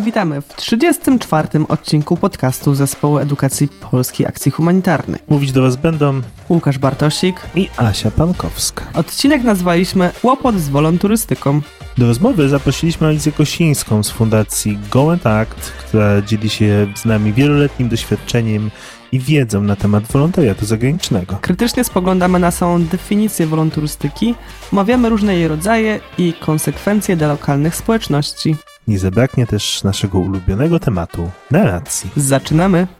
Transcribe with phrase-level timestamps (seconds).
[0.00, 1.48] Witamy w 34.
[1.68, 5.20] odcinku podcastu Zespołu Edukacji Polskiej Akcji Humanitarnej.
[5.28, 8.84] Mówić do Was będą Łukasz Bartosik i Asia Pankowska.
[8.94, 11.60] Odcinek nazwaliśmy Łopot z wolonturystyką.
[11.98, 17.32] Do rozmowy zaprosiliśmy Alicję Kosińską z fundacji Go and Act, która dzieli się z nami
[17.32, 18.70] wieloletnim doświadczeniem
[19.12, 21.38] i wiedzą na temat wolontariatu zagranicznego.
[21.40, 24.34] Krytycznie spoglądamy na samą definicję wolonturystyki,
[24.72, 28.56] omawiamy różne jej rodzaje i konsekwencje dla lokalnych społeczności.
[28.88, 32.10] Nie zabraknie też naszego ulubionego tematu narracji.
[32.16, 32.99] Zaczynamy!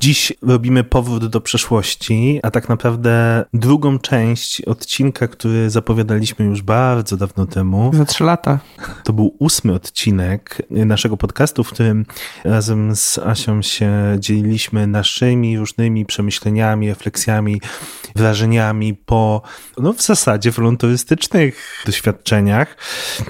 [0.00, 7.16] Dziś robimy powrót do przeszłości, a tak naprawdę drugą część odcinka, który zapowiadaliśmy już bardzo
[7.16, 7.90] dawno temu.
[7.94, 8.58] Za trzy lata.
[9.04, 12.06] To był ósmy odcinek naszego podcastu, w którym
[12.44, 17.60] razem z Asią się dzieliliśmy naszymi różnymi przemyśleniami, refleksjami,
[18.16, 19.42] wrażeniami po,
[19.78, 22.76] no w zasadzie voluntarystycznych doświadczeniach.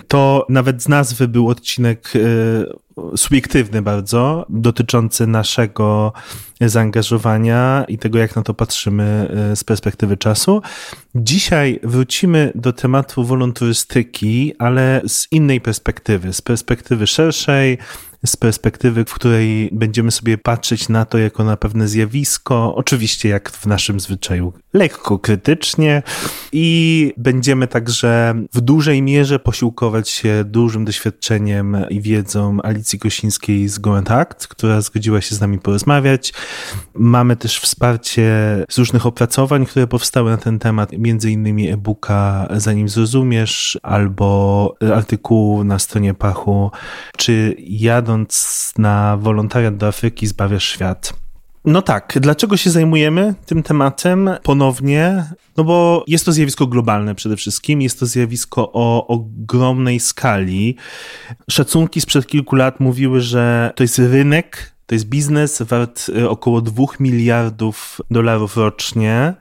[0.08, 2.81] To nawet z nazwy był odcinek y,
[3.16, 6.12] subiektywny bardzo, dotyczący naszego
[6.60, 10.62] zaangażowania i tego, jak na to patrzymy e, z perspektywy czasu.
[11.14, 17.78] Dzisiaj wrócimy do tematu wolonturystyki, ale z innej perspektywy, z perspektywy szerszej,
[18.26, 23.50] z perspektywy, w której będziemy sobie patrzeć na to jako na pewne zjawisko, oczywiście jak
[23.50, 26.02] w naszym zwyczaju, lekko krytycznie
[26.52, 33.78] i będziemy także w dużej mierze posiłkować się dużym doświadczeniem i wiedzą Alicji Kosińskiej z
[33.78, 36.32] Go Act, która zgodziła się z nami porozmawiać.
[36.94, 38.32] Mamy też wsparcie
[38.70, 45.64] z różnych opracowań, które powstały na ten temat, między innymi e-booka Zanim zrozumiesz, albo artykułu
[45.64, 46.70] na stronie Pachu,
[47.16, 51.21] czy jadąc jadąc na wolontariat do Afryki zbawiasz świat.
[51.64, 55.24] No tak, dlaczego się zajmujemy tym tematem ponownie?
[55.56, 60.76] No bo jest to zjawisko globalne przede wszystkim, jest to zjawisko o ogromnej skali.
[61.50, 66.60] Szacunki sprzed kilku lat mówiły, że to jest rynek, to jest biznes wart y, około
[66.60, 69.34] 2 miliardów dolarów rocznie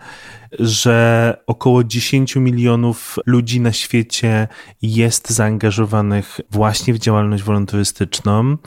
[0.60, 4.48] że około 10 milionów ludzi na świecie
[4.82, 8.58] jest zaangażowanych właśnie w działalność wolontarystyczną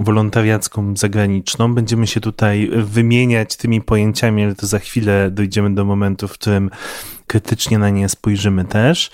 [0.00, 1.74] wolontariacką zagraniczną.
[1.74, 6.70] Będziemy się tutaj wymieniać tymi pojęciami, ale to za chwilę dojdziemy do momentu, w którym
[7.26, 9.10] krytycznie na nie spojrzymy też.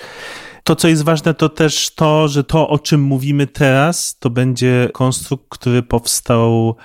[0.64, 4.88] To, co jest ważne, to też to, że to, o czym mówimy teraz, to będzie
[4.92, 6.76] konstrukt, który powstał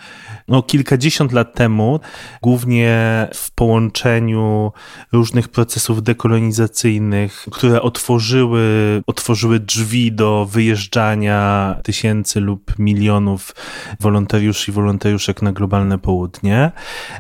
[0.51, 2.00] no, kilkadziesiąt lat temu,
[2.41, 4.72] głównie w połączeniu
[5.12, 8.62] różnych procesów dekolonizacyjnych, które otworzyły,
[9.07, 13.56] otworzyły drzwi do wyjeżdżania tysięcy lub milionów
[14.00, 16.72] wolontariuszy i wolontariuszek na globalne południe.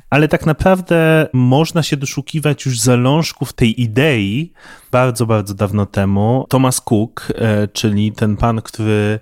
[0.09, 4.53] Ale tak naprawdę można się doszukiwać już zalążków tej idei
[4.91, 6.45] bardzo, bardzo dawno temu.
[6.49, 9.19] Thomas Cook, e, czyli ten pan, który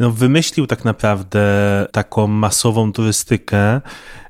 [0.00, 1.42] no, wymyślił tak naprawdę
[1.92, 3.80] taką masową turystykę,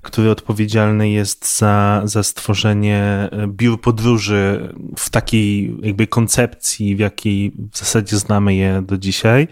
[0.02, 7.52] który odpowiedzialny jest za, za stworzenie e, biur podróży w takiej jakby koncepcji, w jakiej
[7.72, 9.48] w zasadzie znamy je do dzisiaj.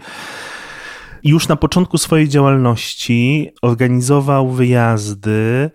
[1.23, 5.69] Już na początku swojej działalności organizował wyjazdy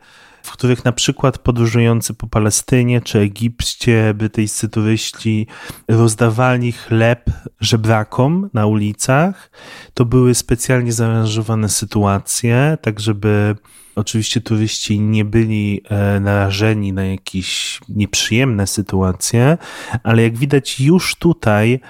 [0.44, 5.46] w których na przykład podróżujący po Palestynie czy Egipcie brytyjscy turyści
[5.88, 9.50] rozdawali chleb żebrakom na ulicach.
[9.94, 13.56] To były specjalnie zaaranżowane sytuacje, tak żeby
[13.96, 19.58] oczywiście turyści nie byli e, narażeni na jakieś nieprzyjemne sytuacje,
[20.02, 21.80] ale jak widać już tutaj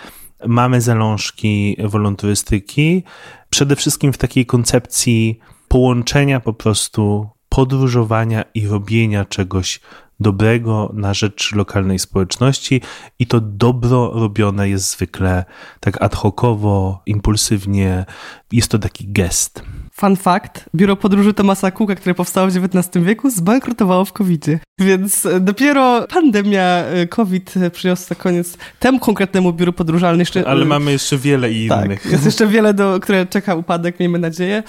[0.46, 3.02] mamy zalążki wolontarystyki,
[3.50, 5.38] przede wszystkim w takiej koncepcji
[5.68, 9.80] połączenia po prostu podróżowania i robienia czegoś
[10.20, 12.80] dobrego na rzecz lokalnej społeczności
[13.18, 15.44] i to dobro robione jest zwykle
[15.80, 18.04] tak ad hocowo, impulsywnie.
[18.52, 19.62] Jest to taki gest.
[19.96, 24.58] Fun fact, biuro podróży Tomasa Cooka, które powstało w XIX wieku, zbankrutowało w covid -zie.
[24.80, 30.48] Więc e, dopiero pandemia e, COVID przyniosła koniec temu konkretnemu biuru podróży, ale jeszcze...
[30.48, 32.02] Ale mamy jeszcze wiele innych.
[32.02, 34.62] Tak, jest jeszcze wiele, do, które czeka upadek, miejmy nadzieję.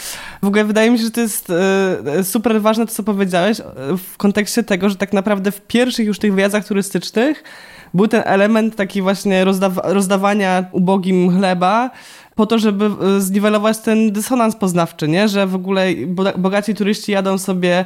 [0.43, 3.61] W ogóle wydaje mi się, że to jest e, super ważne to, co powiedziałeś
[4.11, 7.43] w kontekście tego, że tak naprawdę w pierwszych już tych wyjazdach turystycznych
[7.93, 11.89] był ten element taki właśnie rozdawa rozdawania ubogim chleba,
[12.35, 15.27] po to, żeby e, zniwelować ten dysonans poznawczy, nie?
[15.27, 15.87] że w ogóle
[16.37, 17.85] bogaci turyści jadą sobie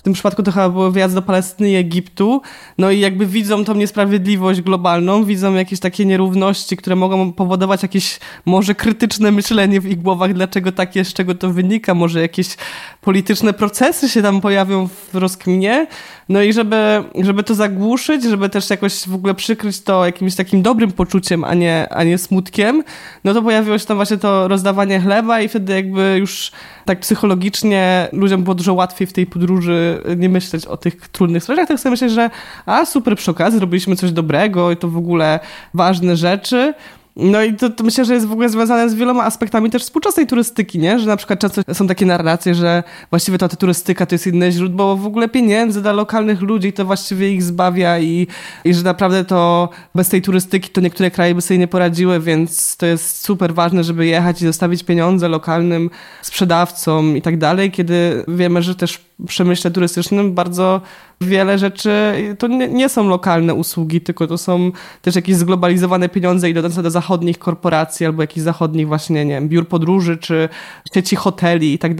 [0.00, 2.42] w tym przypadku to chyba był wyjazd do Palestyny i Egiptu,
[2.78, 8.18] no i jakby widzą tą niesprawiedliwość globalną, widzą jakieś takie nierówności, które mogą powodować jakieś
[8.46, 12.56] może krytyczne myślenie w ich głowach, dlaczego tak jest, z czego to wynika, może jakieś
[13.00, 15.86] polityczne procesy się tam pojawią w rozkminie,
[16.28, 20.62] no i żeby, żeby to zagłuszyć, żeby też jakoś w ogóle przykryć to jakimś takim
[20.62, 22.82] dobrym poczuciem, a nie, a nie smutkiem,
[23.24, 26.52] no to pojawiło się tam właśnie to rozdawanie chleba i wtedy jakby już
[26.90, 31.68] tak psychologicznie ludziom było dużo łatwiej w tej podróży nie myśleć o tych trudnych sprawach,
[31.68, 32.30] tak sobie myślę, że
[32.66, 35.40] a super, przy okazji zrobiliśmy coś dobrego i to w ogóle
[35.74, 36.74] ważne rzeczy.
[37.16, 40.26] No i to, to, myślę, że jest w ogóle związane z wieloma aspektami też współczesnej
[40.26, 40.98] turystyki, nie?
[40.98, 44.96] Że na przykład często są takie narracje, że właściwie ta turystyka to jest inne źródło
[44.96, 48.26] w ogóle pieniędzy dla lokalnych ludzi to właściwie ich zbawia i,
[48.64, 52.76] i że naprawdę to bez tej turystyki to niektóre kraje by sobie nie poradziły, więc
[52.76, 55.90] to jest super ważne, żeby jechać i zostawić pieniądze lokalnym
[56.22, 60.80] sprzedawcom i tak dalej, kiedy wiemy, że też w przemyśle turystycznym bardzo
[61.22, 64.72] wiele rzeczy to nie, nie, są lokalne usługi, tylko to są
[65.02, 69.68] też jakieś zglobalizowane pieniądze idące do zachodnich korporacji albo jakichś zachodnich właśnie, nie wiem, biur
[69.68, 70.48] podróży czy
[70.94, 71.94] sieci hoteli i tak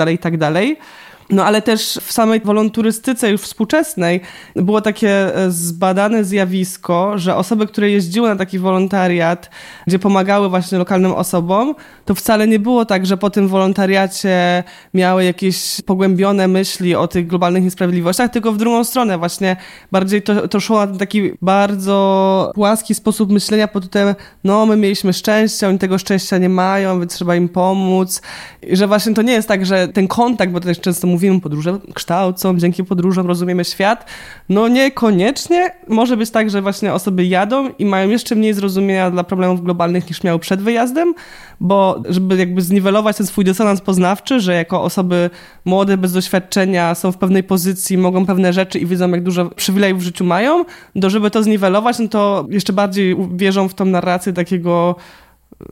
[1.31, 4.21] No ale też w samej wolonturystyce już współczesnej
[4.57, 9.51] było takie e, zbadane zjawisko, że osoby, które jeździły na taki wolontariat,
[9.87, 11.75] gdzie pomagały właśnie lokalnym osobom,
[12.05, 17.27] to wcale nie było tak, że po tym wolontariacie miały jakieś pogłębione myśli o tych
[17.27, 19.57] globalnych niesprawiedliwościach, tylko w drugą stronę właśnie
[19.93, 25.13] bardziej to, to szło na taki bardzo płaski sposób myślenia pod tym, no my mieliśmy
[25.13, 28.23] szczęście, oni tego szczęścia nie mają, więc trzeba im pomóc.
[28.63, 31.41] I że właśnie to nie jest tak, że ten kontakt, bo też często mówię, mówimy,
[31.41, 34.07] podróże kształcą, dzięki podróżom rozumiemy świat.
[34.49, 35.71] No niekoniecznie.
[35.89, 40.09] Może być tak, że właśnie osoby jadą i mają jeszcze mniej zrozumienia dla problemów globalnych
[40.09, 41.15] niż miały przed wyjazdem,
[41.61, 45.31] bo żeby jakby zniwelować ten swój dysonans poznawczy, że jako osoby
[45.65, 50.01] młode, bez doświadczenia są w pewnej pozycji, mogą pewne rzeczy i widzą, jak dużo przywilejów
[50.01, 50.65] w życiu mają,
[51.01, 54.97] to żeby to zniwelować, no to jeszcze bardziej wierzą w tą narrację takiego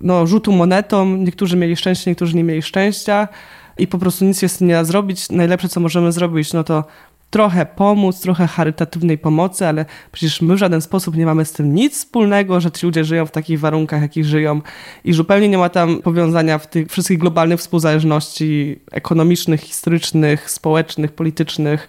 [0.00, 1.16] no, rzutu monetą.
[1.16, 3.28] Niektórzy mieli szczęście, niektórzy nie mieli szczęścia
[3.78, 5.30] i po prostu nic się z tym nie da zrobić.
[5.30, 6.84] Najlepsze, co możemy zrobić, no to
[7.30, 11.74] trochę pomóc, trochę charytatywnej pomocy, ale przecież my w żaden sposób nie mamy z tym
[11.74, 14.60] nic wspólnego, że ci ludzie żyją w takich warunkach, jakich żyją
[15.04, 21.88] i zupełnie nie ma tam powiązania w tych wszystkich globalnych współzależności ekonomicznych, historycznych, społecznych, politycznych.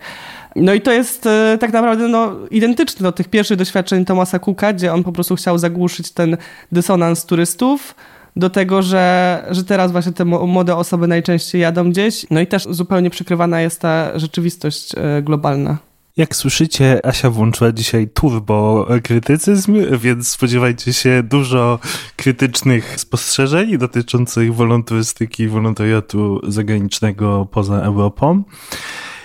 [0.56, 4.74] No i to jest e, tak naprawdę no, identyczne do tych pierwszych doświadczeń Tomasa Cooka,
[4.74, 6.38] gdzie on po prostu chciał zagłuszyć ten
[6.72, 7.96] dysonans turystów,
[8.36, 12.26] do tego, że, że teraz właśnie te młode osoby najczęściej jadą gdzieś.
[12.32, 15.78] No i też zupełnie przykrywana jest ta rzeczywistość e, globalna.
[16.20, 21.80] Jak słyszycie, Asia włączyła dzisiaj turbo krytycyzm, więc spodziewajcie się dużo
[22.16, 28.44] krytycznych spostrzeżeń dotyczących wolontarystyki i wolontariatu zagranicznego poza Europą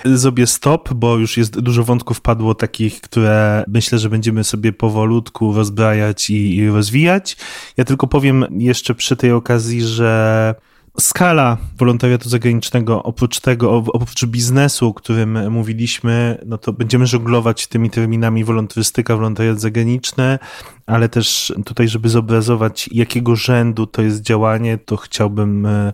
[0.05, 5.53] zrobię stop, bo już jest dużo wątków padło takich, które myślę, że będziemy sobie powolutku
[5.53, 7.37] rozbrajać i, i rozwijać.
[7.77, 10.55] Ja tylko powiem jeszcze przy tej okazji, że
[11.01, 17.91] skala wolontariatu zagranicznego, oprócz tego, oprócz biznesu, o którym mówiliśmy, no to będziemy żonglować tymi
[17.91, 20.39] terminami wolontarystyka, wolontariat zagraniczny,
[20.87, 25.93] ale też tutaj, żeby zobrazować, jakiego rzędu to jest działanie, to chciałbym e,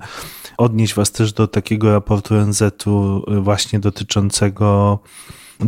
[0.58, 4.98] odnieść Was też do takiego raportu ONZ-u y, właśnie dotyczącego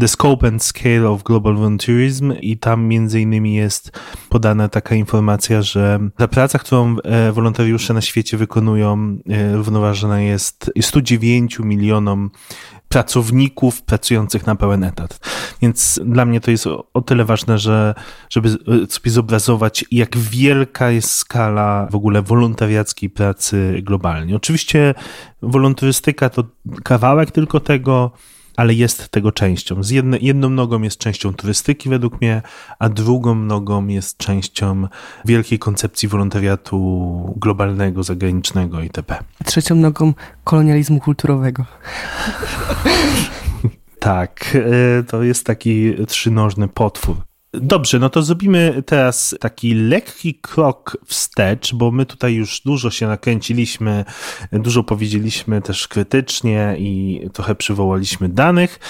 [0.01, 5.63] The Scope and Scale of Global Volunteerism i tam między innymi jest podana taka informacja,
[5.63, 12.31] że ta praca, którą e, wolontariusze na świecie wykonują, e, równoważona jest 109 milionom
[12.89, 15.21] pracowników pracujących na pełen etat.
[15.63, 17.95] Więc dla mnie to jest o tyle ważne, że
[18.31, 18.51] żeby
[18.89, 24.37] sobie zobrazować, jak wielka jest skala w ogóle wolontariackiej pracy globalnie.
[24.37, 24.95] Oczywiście
[25.43, 26.45] wolontarystyka to
[26.83, 28.13] kawałek tylko tego,
[28.63, 29.83] ale jest tego częścią.
[29.83, 32.43] Z jedne, jedną nogą jest częścią turystyki według mnie,
[32.79, 34.89] a drugą nogą jest częścią
[35.25, 39.19] wielkiej koncepcji wolontariatu globalnego, zagranicznego itp.
[39.45, 40.15] Trzecią nogą
[40.45, 41.65] kolonializmu kulturowego.
[43.99, 44.57] tak,
[44.99, 47.17] e, to jest taki trzynożny potwór.
[47.55, 53.07] Dobrze, no to zrobimy teraz taki lekki krok wstecz, bo my tutaj już dużo się
[53.07, 54.05] nakręciliśmy,
[54.53, 58.81] dużo powiedzieliśmy też krytycznie i trochę przywołaliśmy danych,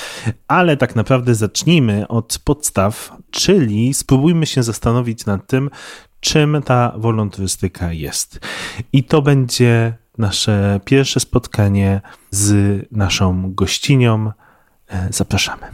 [0.49, 5.71] ale tak naprawdę zacznijmy od podstaw, czyli spróbujmy się zastanowić nad tym,
[6.21, 8.40] czym ta wolontarystyka jest.
[8.92, 12.00] I to będzie nasze pierwsze spotkanie
[12.31, 14.33] z naszą gościnią.
[14.88, 15.66] E, zapraszamy.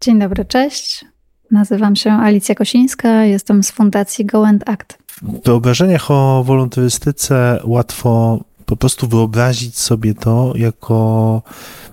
[0.00, 1.11] Dzień dobry, cześć.
[1.52, 4.98] Nazywam się Alicja Kosińska, jestem z Fundacji Go and Act.
[5.22, 11.42] W wyobrażeniach o wolontarystyce łatwo po prostu wyobrazić sobie to jako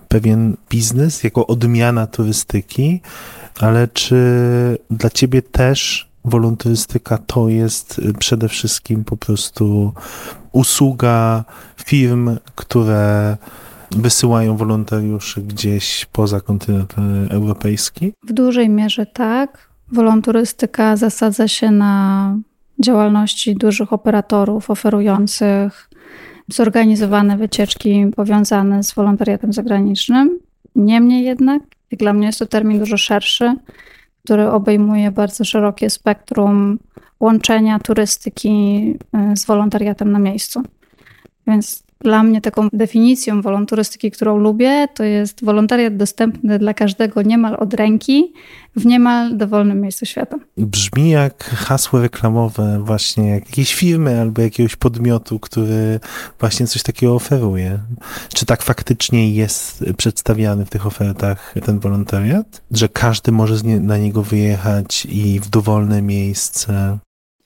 [0.08, 3.00] pewien biznes, jako odmiana turystyki,
[3.60, 4.18] ale czy
[4.90, 9.92] dla ciebie też wolontarystyka to jest przede wszystkim po prostu
[10.52, 11.44] usługa
[11.76, 13.36] firm, które
[13.96, 16.94] wysyłają wolontariuszy gdzieś poza kontynent
[17.30, 18.12] europejski?
[18.22, 19.70] W dużej mierze tak.
[19.92, 22.36] Wolontarystyka zasadza się na
[22.84, 25.90] działalności dużych operatorów oferujących
[26.48, 30.38] zorganizowane wycieczki powiązane z wolontariatem zagranicznym.
[30.76, 33.54] Niemniej jednak, dla mnie jest to termin dużo szerszy,
[34.24, 36.78] który obejmuje bardzo szerokie spektrum
[37.20, 38.84] łączenia turystyki
[39.32, 40.62] y, z wolontariatem na miejscu.
[41.46, 47.56] Więc dla mnie taką definicją wolonturystyki, którą lubię, to jest wolontariat dostępny dla każdego niemal
[47.58, 48.32] od ręki
[48.76, 50.36] w niemal dowolnym miejscu świata.
[50.56, 56.00] Brzmi jak hasło reklamowe właśnie jakiejś firmy albo jakiegoś podmiotu, który
[56.40, 57.78] właśnie coś takiego oferuje.
[58.34, 62.62] Czy tak faktycznie jest przedstawiany w tych ofertach ten wolontariat?
[62.70, 66.98] Że każdy może na niego wyjechać i w dowolne miejsce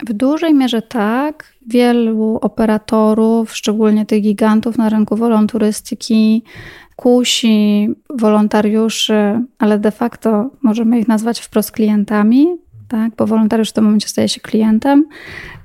[0.07, 1.55] w dużej mierze tak.
[1.67, 6.43] Wielu operatorów, szczególnie tych gigantów na rynku wolonturystyki,
[6.97, 12.47] kusi wolontariuszy, ale de facto możemy ich nazwać wprost klientami,
[12.89, 13.13] tak?
[13.17, 15.05] bo wolontariusz w tym momencie staje się klientem,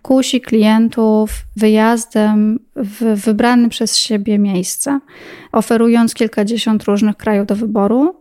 [0.02, 5.00] kusi klientów wyjazdem w wybrane przez siebie miejsce,
[5.52, 8.20] oferując kilkadziesiąt różnych krajów do wyboru.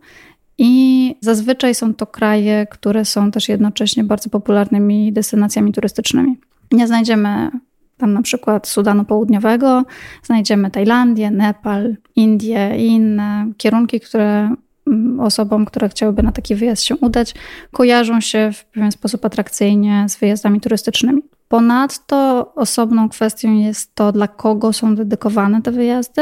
[0.61, 6.37] I zazwyczaj są to kraje, które są też jednocześnie bardzo popularnymi destynacjami turystycznymi.
[6.71, 7.51] Nie znajdziemy
[7.97, 9.85] tam na przykład Sudanu Południowego,
[10.23, 14.55] znajdziemy Tajlandię, Nepal, Indie i inne kierunki, które
[14.87, 17.33] mm, osobom, które chciałyby na taki wyjazd się udać,
[17.71, 21.21] kojarzą się w pewien sposób atrakcyjnie z wyjazdami turystycznymi.
[21.47, 26.21] Ponadto osobną kwestią jest to, dla kogo są dedykowane te wyjazdy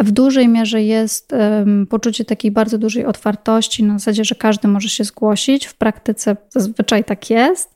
[0.00, 1.32] w dużej mierze jest
[1.90, 5.66] poczucie takiej bardzo dużej otwartości, na zasadzie, że każdy może się zgłosić.
[5.66, 7.74] W praktyce zazwyczaj tak jest.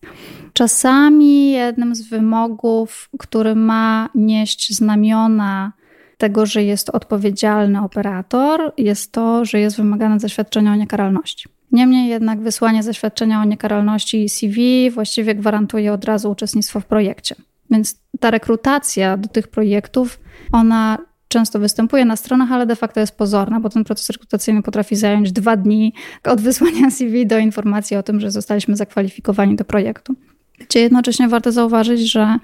[0.52, 5.72] Czasami jednym z wymogów, który ma nieść znamiona
[6.18, 11.48] tego, że jest odpowiedzialny operator, jest to, że jest wymagane zaświadczenie o niekaralności.
[11.72, 17.34] Niemniej jednak wysłanie zaświadczenia o niekaralności i CV właściwie gwarantuje od razu uczestnictwo w projekcie.
[17.70, 20.20] Więc ta rekrutacja do tych projektów,
[20.52, 20.98] ona
[21.34, 25.32] często występuje na stronach, ale de facto jest pozorna, bo ten proces rekrutacyjny potrafi zająć
[25.32, 25.92] dwa dni
[26.24, 30.14] od wysłania CV do informacji o tym, że zostaliśmy zakwalifikowani do projektu.
[30.58, 32.38] Gdzie jednocześnie warto zauważyć, że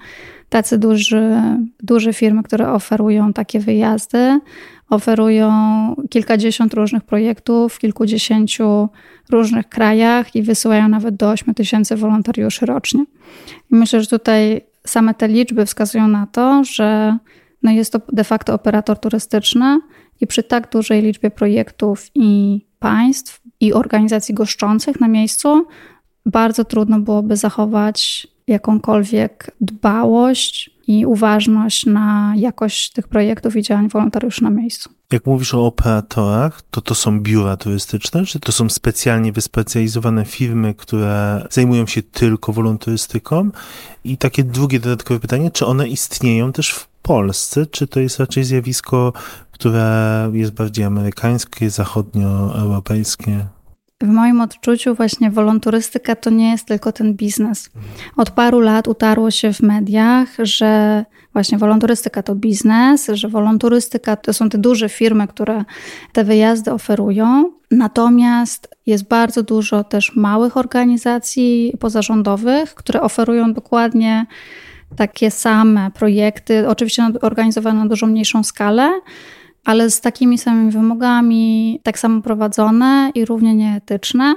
[0.49, 1.41] tacy duży,
[1.83, 4.39] duże firmy, które oferują takie wyjazdy,
[4.89, 5.51] oferują
[6.09, 8.89] kilkadziesiąt różnych projektów w kilkudziesięciu
[9.29, 13.05] różnych krajach i wysyłają nawet do 8 tysięcy wolontariuszy rocznie.
[13.71, 17.17] I myślę, że tutaj same te liczby wskazują na to, że
[17.63, 19.79] no jest to de facto operator turystyczny
[20.21, 25.65] i przy tak dużej liczbie projektów i państw i organizacji goszczących na miejscu
[26.25, 34.43] bardzo trudno byłoby zachować jakąkolwiek dbałość i uważność na jakość tych projektów i działań wolontariuszy
[34.43, 34.89] na miejscu.
[35.11, 40.73] Jak mówisz o operatorach, to to są biura turystyczne, czy to są specjalnie wyspecjalizowane firmy,
[40.73, 43.49] które zajmują się tylko wolontarystyką?
[44.03, 48.43] I takie drugie dodatkowe pytanie, czy one istnieją też w Polsce, czy to jest raczej
[48.43, 49.13] zjawisko,
[49.51, 53.45] które jest bardziej amerykańskie, zachodnioeuropejskie?
[54.03, 57.69] W moim odczuciu właśnie wolonturystyka to nie jest tylko ten biznes.
[58.17, 64.33] Od paru lat utarło się w mediach, że właśnie wolonturystyka to biznes, że wolonturystyka to
[64.33, 65.63] są te duże firmy, które
[66.13, 67.51] te wyjazdy oferują.
[67.71, 74.25] Natomiast jest bardzo dużo też małych organizacji pozarządowych, które oferują dokładnie
[74.95, 78.91] takie same projekty, oczywiście organizowane na dużo mniejszą skalę,
[79.65, 84.35] ale z takimi samymi wymogami, tak samo prowadzone i równie nieetyczne.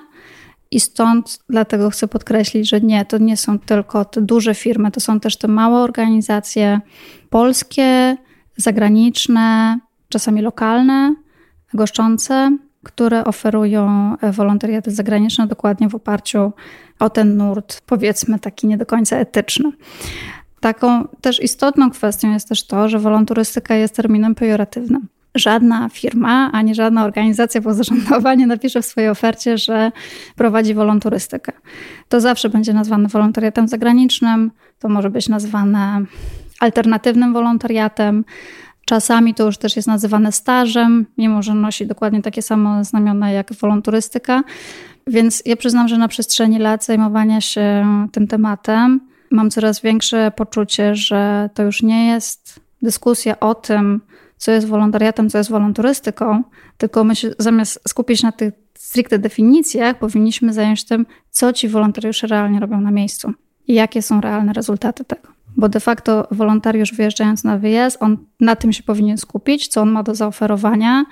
[0.71, 5.01] I stąd dlatego chcę podkreślić, że nie, to nie są tylko te duże firmy, to
[5.01, 6.81] są też te małe organizacje
[7.31, 8.17] polskie,
[8.57, 11.15] zagraniczne, czasami lokalne,
[11.75, 16.53] goszczące, które oferują wolontariaty zagraniczne dokładnie w oparciu
[16.99, 19.73] o ten nurt, powiedzmy taki nie do końca etyczny.
[20.65, 25.09] Taką też istotną kwestią jest też to, że wolonturystyka jest terminem pejoratywnym.
[25.35, 29.93] Żadna firma ani żadna organizacja pozarządowa nie napisze w swojej ofercie, że
[30.37, 31.53] prowadzi wolonturystykę.
[32.09, 36.05] To zawsze będzie nazwane wolontariatem zagranicznym, to może być nazwane
[36.61, 38.25] alternatywnym wolontariatem.
[38.85, 43.53] Czasami to już też jest nazywane stażem, mimo że nosi dokładnie takie samo znamiona jak
[43.53, 44.45] wolonturystyka.
[45.07, 49.01] Więc ja przyznam, że na przestrzeni lat zajmowania się tym tematem,
[49.31, 54.01] mam coraz większe poczucie, że to już nie jest dyskusja o tym,
[54.37, 56.43] co jest wolontariatem, co jest wolonturystyką,
[56.79, 62.27] tylko my się zamiast skupić na tych stricte definicjach, powinniśmy zająć tym, co ci wolontariusze
[62.27, 63.33] realnie robią na miejscu
[63.67, 65.29] i jakie są realne rezultaty tego.
[65.57, 69.91] Bo de facto wolontariusz wyjeżdżając na wyjazd, on na tym się powinien skupić, co on
[69.91, 71.05] ma do zaoferowania,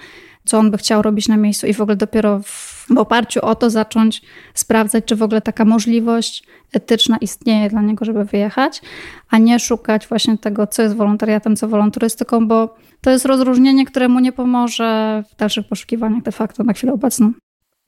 [0.44, 3.54] co on by chciał robić na miejscu i w ogóle dopiero w w oparciu o
[3.54, 4.22] to zacząć
[4.54, 8.82] sprawdzać, czy w ogóle taka możliwość etyczna istnieje dla niego, żeby wyjechać,
[9.30, 14.08] a nie szukać właśnie tego, co jest wolontariatem, co wolontarystyką, bo to jest rozróżnienie, które
[14.08, 17.32] mu nie pomoże w dalszych poszukiwaniach de facto na chwilę obecną.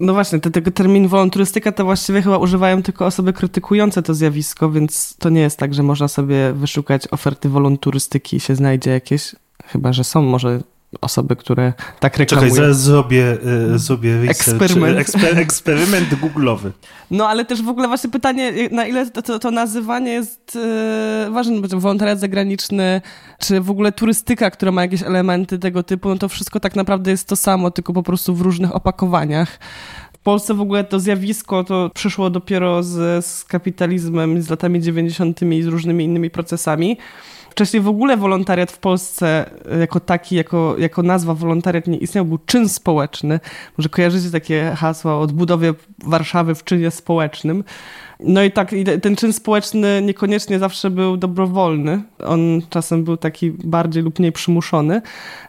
[0.00, 4.70] No właśnie, te, tego terminu wolonturystyka to właściwie chyba używają tylko osoby krytykujące to zjawisko,
[4.70, 9.34] więc to nie jest tak, że można sobie wyszukać oferty wolonturystyki i się znajdzie jakieś,
[9.64, 10.60] chyba że są może
[11.00, 12.48] osoby, które tak reklamują.
[12.50, 13.38] Czekaj, zaraz zrobię,
[13.74, 14.98] y, zrobię eksperyment.
[14.98, 16.72] Eksper, eksperyment googlowy.
[17.10, 20.54] No ale też w ogóle właśnie pytanie, na ile to, to, to nazywanie jest
[21.24, 23.00] yy, ważne, bo wolontariat zagraniczny,
[23.38, 27.10] czy w ogóle turystyka, która ma jakieś elementy tego typu, no to wszystko tak naprawdę
[27.10, 29.58] jest to samo, tylko po prostu w różnych opakowaniach.
[30.12, 35.42] W Polsce w ogóle to zjawisko to przyszło dopiero z, z kapitalizmem, z latami 90.
[35.42, 36.98] i z różnymi innymi procesami.
[37.54, 42.24] Wcześniej w ogóle wolontariat w Polsce e, jako taki, jako, jako nazwa wolontariat nie istniał,
[42.24, 43.40] był czyn społeczny.
[43.78, 47.64] Może kojarzycie takie hasła o odbudowie Warszawy w czynie społecznym.
[48.20, 48.70] No i tak,
[49.02, 52.02] ten czyn społeczny niekoniecznie zawsze był dobrowolny.
[52.24, 55.02] On czasem był taki bardziej lub mniej przymuszony.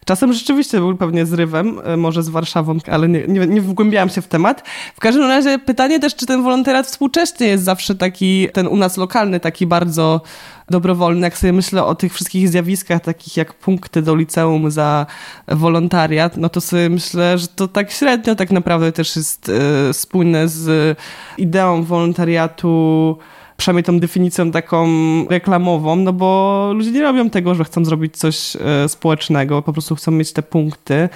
[0.05, 4.21] Czasem rzeczywiście był pewnie zrywem, e, może z Warszawą, ale nie, nie, nie wgłębiałam się
[4.21, 4.63] w temat.
[4.95, 8.97] W każdym razie pytanie też, czy ten wolontariat współczesny jest zawsze taki, ten u nas
[8.97, 10.21] lokalny, taki bardzo
[10.69, 11.22] dobrowolny.
[11.22, 15.05] Jak sobie myślę o tych wszystkich zjawiskach, takich jak punkty do liceum za
[15.48, 20.48] wolontariat, no to sobie myślę, że to tak średnio tak naprawdę też jest e, spójne
[20.48, 20.98] z
[21.38, 23.17] ideą wolontariatu
[23.57, 24.88] przynajmniej tą definicją taką
[25.29, 29.95] reklamową, no bo ludzie nie robią tego, że chcą zrobić coś e, społecznego, po prostu
[29.95, 31.10] chcą mieć te punkty.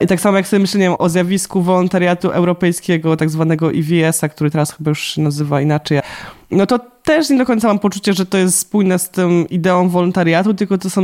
[0.00, 4.72] I tak samo jak sobie myślę o zjawisku wolontariatu europejskiego, tak zwanego IWS-a, który teraz
[4.72, 6.00] chyba już się nazywa inaczej,
[6.50, 9.88] no to też nie do końca mam poczucie, że to jest spójne z tą ideą
[9.88, 11.02] wolontariatu, tylko to są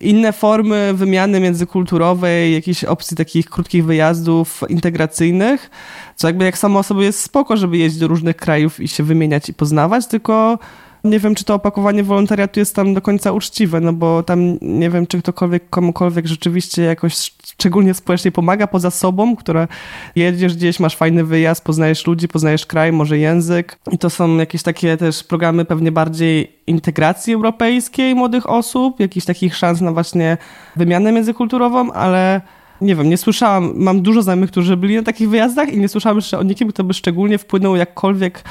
[0.00, 5.70] inne formy wymiany międzykulturowej, jakichś opcji takich krótkich wyjazdów integracyjnych,
[6.16, 9.48] co jakby jak samo sobie jest spoko, żeby jeździć do różnych krajów i się wymieniać
[9.48, 10.58] i poznawać, tylko
[11.04, 14.90] nie wiem, czy to opakowanie wolontariatu jest tam do końca uczciwe, no bo tam nie
[14.90, 17.14] wiem, czy ktokolwiek komukolwiek rzeczywiście jakoś
[17.52, 19.68] szczególnie społecznie pomaga poza sobą, która
[20.16, 23.78] jedziesz gdzieś, masz fajny wyjazd, poznajesz ludzi, poznajesz kraj, może język.
[23.90, 29.56] I to są jakieś takie też programy pewnie bardziej integracji europejskiej młodych osób, jakichś takich
[29.56, 30.36] szans na właśnie
[30.76, 32.40] wymianę międzykulturową, ale
[32.82, 36.16] nie wiem, nie słyszałam, mam dużo znajomych, którzy byli na takich wyjazdach i nie słyszałam
[36.18, 38.44] jeszcze o nikim, kto by szczególnie wpłynął jakkolwiek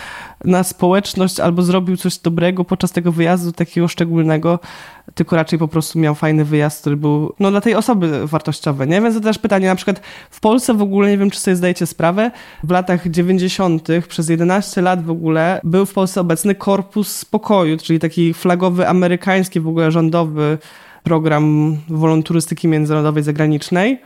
[0.45, 4.59] na społeczność albo zrobił coś dobrego podczas tego wyjazdu, takiego szczególnego,
[5.13, 9.01] tylko raczej po prostu miał fajny wyjazd, który był no, dla tej osoby wartościowy, nie?
[9.01, 11.85] Więc to też pytanie, na przykład w Polsce w ogóle, nie wiem, czy sobie zdajecie
[11.85, 12.31] sprawę,
[12.63, 13.87] w latach 90.
[14.07, 19.59] przez 11 lat w ogóle był w Polsce obecny Korpus Spokoju, czyli taki flagowy, amerykański
[19.59, 20.57] w ogóle rządowy
[21.03, 24.01] program wolonturystyki międzynarodowej zagranicznej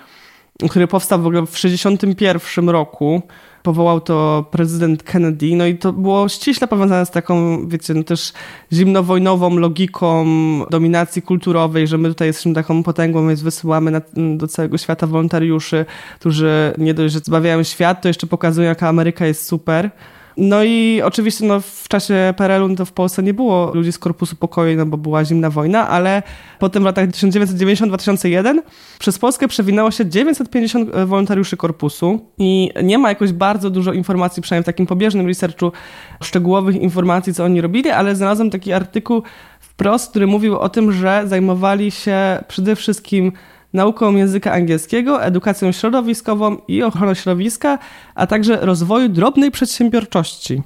[0.69, 3.21] który powstał w ogóle w 1961 roku.
[3.63, 8.33] Powołał to prezydent Kennedy, no i to było ściśle powiązane z taką, wiecie, no też
[8.73, 10.25] zimnowojnową logiką
[10.69, 14.01] dominacji kulturowej, że my tutaj jesteśmy taką potęgą, więc wysyłamy na,
[14.37, 15.85] do całego świata wolontariuszy,
[16.19, 19.91] którzy nie dość, że zbawiają świat, to jeszcze pokazują, jaka Ameryka jest super.
[20.37, 24.35] No i oczywiście no, w czasie PRL-u to w Polsce nie było ludzi z Korpusu
[24.35, 26.23] Pokoju, no bo była zimna wojna, ale
[26.59, 28.59] potem w latach 1990-2001
[28.99, 34.63] przez Polskę przewinęło się 950 wolontariuszy Korpusu i nie ma jakoś bardzo dużo informacji, przynajmniej
[34.63, 35.71] w takim pobieżnym researchu,
[36.23, 39.23] szczegółowych informacji, co oni robili, ale znalazłem taki artykuł
[39.59, 43.31] wprost, który mówił o tym, że zajmowali się przede wszystkim
[43.75, 47.79] nauką języka angielskiego, edukacją środowiskową i ochroną środowiska,
[48.15, 50.61] a także rozwoju drobnej przedsiębiorczości.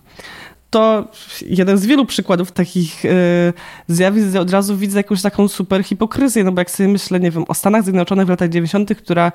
[0.69, 1.07] To
[1.45, 3.11] jeden z wielu przykładów takich yy,
[3.87, 7.45] zjawisk, od razu widzę jakąś taką super hipokryzję, no bo jak sobie myślę, nie wiem,
[7.47, 9.31] o Stanach Zjednoczonych w latach 90., która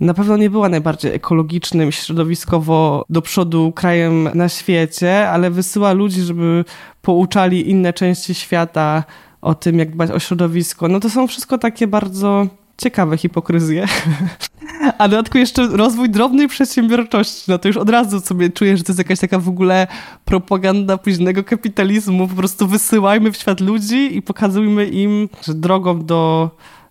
[0.00, 6.22] na pewno nie była najbardziej ekologicznym, środowiskowo do przodu krajem na świecie, ale wysyła ludzi,
[6.22, 6.64] żeby
[7.02, 9.04] pouczali inne części świata
[9.42, 10.88] o tym, jak dbać o środowisko.
[10.88, 12.46] No to są wszystko takie bardzo
[12.78, 13.86] ciekawe hipokryzje.
[14.98, 17.44] A dodatku jeszcze rozwój drobnej przedsiębiorczości.
[17.48, 19.86] No to już od razu sobie czuję, że to jest jakaś taka w ogóle
[20.24, 22.28] propaganda późnego kapitalizmu.
[22.28, 26.50] Po prostu wysyłajmy w świat ludzi i pokazujmy im, że drogą do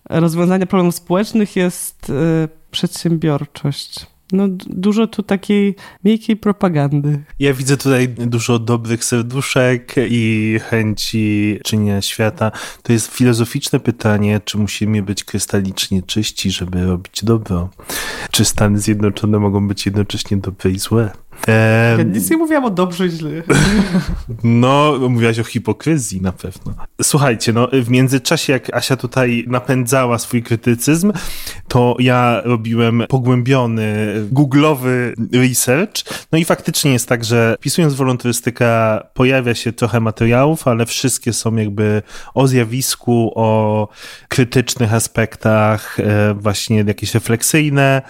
[0.10, 2.13] rozwiązania problemów społecznych jest y,
[2.71, 4.14] przedsiębiorczość.
[4.32, 7.24] No, dużo tu takiej miękkiej propagandy.
[7.40, 12.52] Ja widzę tutaj dużo dobrych serduszek i chęci czynienia świata.
[12.84, 17.70] To jest filozoficzne pytanie, czy musimy być krystalicznie czyści, żeby robić dobro?
[18.32, 21.12] Czy Stany Zjednoczone mogą być jednocześnie dobre i złe?
[21.98, 23.30] Ja nic nie mówiłam o dobrze i źle.
[24.43, 26.74] No, mówiłaś o hipokryzji na pewno.
[27.02, 31.13] Słuchajcie, no w międzyczasie jak Asia tutaj napędzała swój krytycyzm,
[31.67, 33.86] to ja robiłem pogłębiony,
[34.32, 35.93] googlowy research.
[36.32, 41.56] No i faktycznie jest tak, że pisując wolontarystykę pojawia się trochę materiałów, ale wszystkie są
[41.56, 42.02] jakby
[42.34, 43.88] o zjawisku, o
[44.28, 48.02] krytycznych aspektach, e, właśnie jakieś refleksyjne,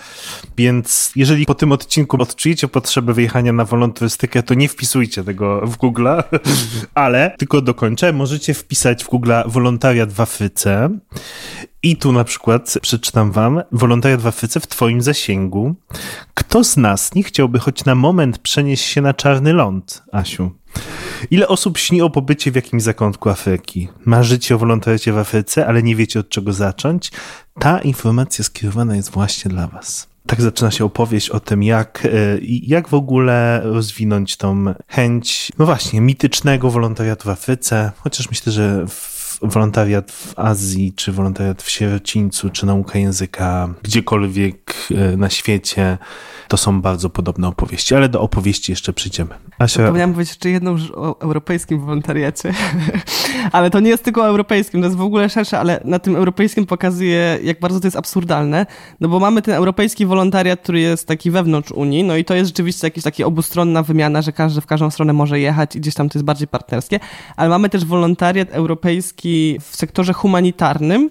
[0.58, 5.78] więc jeżeli po tym odcinku odczujecie potrzebę wyjechania na wolontarystykę, to nie wpisujcie tego w
[5.78, 6.08] Google,
[6.94, 10.90] ale tylko dokończę, możecie wpisać w Google wolontariat w Afryce
[11.84, 15.76] i tu na przykład przeczytam wam wolontariat w Afryce w twoim zasięgu.
[16.34, 20.52] Kto z nas nie chciałby choć na moment przenieść się na czarny ląd, Asiu?
[21.32, 23.88] Ile osób śni o pobycie w jakimś zakątku Afryki?
[24.06, 27.12] Marzycie o wolontariacie w Afryce, ale nie wiecie od czego zacząć?
[27.60, 30.15] Ta informacja skierowana jest właśnie dla was.
[30.28, 32.10] Tak zaczyna się opowieść o tym, jak, e,
[32.42, 38.86] jak w ogóle rozwinąć tą chęć, no właśnie, mitycznego wolontariatu w Afryce, chociaż myślę, że
[38.88, 45.98] w wolontariat w Azji, czy wolontariat w sierocińcu, czy nauka języka, gdziekolwiek e, na świecie,
[46.48, 49.30] to są bardzo podobne opowieści, ale do opowieści jeszcze przyjdziemy.
[49.60, 49.82] Asia...
[49.82, 52.54] Zapomniałam powiedzieć jeszcze jedną rzecz o europejskim wolontariacie,
[53.52, 56.16] ale to nie jest tylko o europejskim, to jest w ogóle szersze, ale na tym
[56.16, 58.66] europejskim pokazuje, jak bardzo to jest absurdalne,
[59.00, 62.48] no bo mamy ten europejski wolontariat, który jest taki wewnątrz Unii, no i to jest
[62.48, 66.10] rzeczywiście jakaś taka obustronna wymiana, że każdy w każdą stronę może jechać i gdzieś tam
[66.10, 67.00] to jest bardziej partnerskie,
[67.36, 69.25] ale mamy też wolontariat europejski
[69.62, 71.10] w sektorze humanitarnym,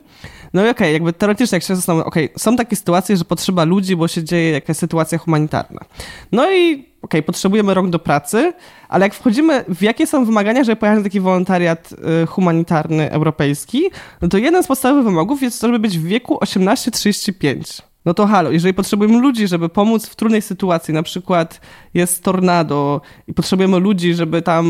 [0.55, 3.25] no i okej, okay, jakby teoretycznie, jak się zastanawiam, okej, okay, są takie sytuacje, że
[3.25, 5.81] potrzeba ludzi, bo się dzieje jakaś sytuacja humanitarna.
[6.33, 8.53] No i okej, okay, potrzebujemy rąk do pracy,
[8.89, 13.83] ale jak wchodzimy w jakie są wymagania, żeby pojechać na taki wolontariat y, humanitarny europejski,
[14.23, 17.83] no to jeden z podstawowych wymogów jest to, żeby być w wieku 18-35.
[18.05, 21.61] No to halo, jeżeli potrzebujemy ludzi, żeby pomóc w trudnej sytuacji, na przykład
[21.95, 24.67] jest tornado i potrzebujemy ludzi, żeby tam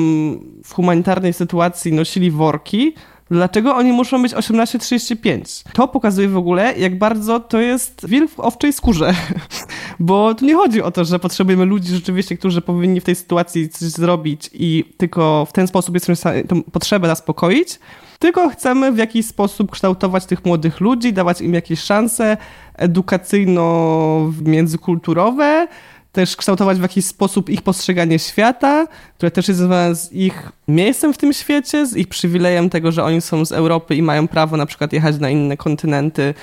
[0.65, 2.95] w humanitarnej sytuacji nosili worki,
[3.35, 5.65] Dlaczego oni muszą być 18-35?
[5.73, 9.15] To pokazuje w ogóle, jak bardzo to jest wilk w owczej skórze.
[10.01, 13.69] Bo tu nie chodzi o to, że potrzebujemy ludzi rzeczywiście, którzy powinni w tej sytuacji
[13.69, 17.79] coś zrobić i tylko w ten sposób jesteśmy tę potrzebę zaspokoić,
[18.19, 22.37] tylko chcemy w jakiś sposób kształtować tych młodych ludzi, dawać im jakieś szanse
[22.79, 25.67] edukacyjno-międzykulturowe,
[26.15, 31.15] też kształtować w jakiś sposób ich postrzeganie świata, które też jest związane z ich miejscem
[31.15, 34.57] w tym świecie, z ich przywilejem tego, że oni są z Europy i mają prawo
[34.57, 36.35] na przykład jechać na inne kontynenty,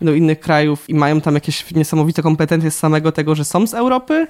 [0.00, 3.74] do innych krajów i mają tam jakieś niesamowite kompetencje z samego tego, że są z
[3.74, 4.26] Europy.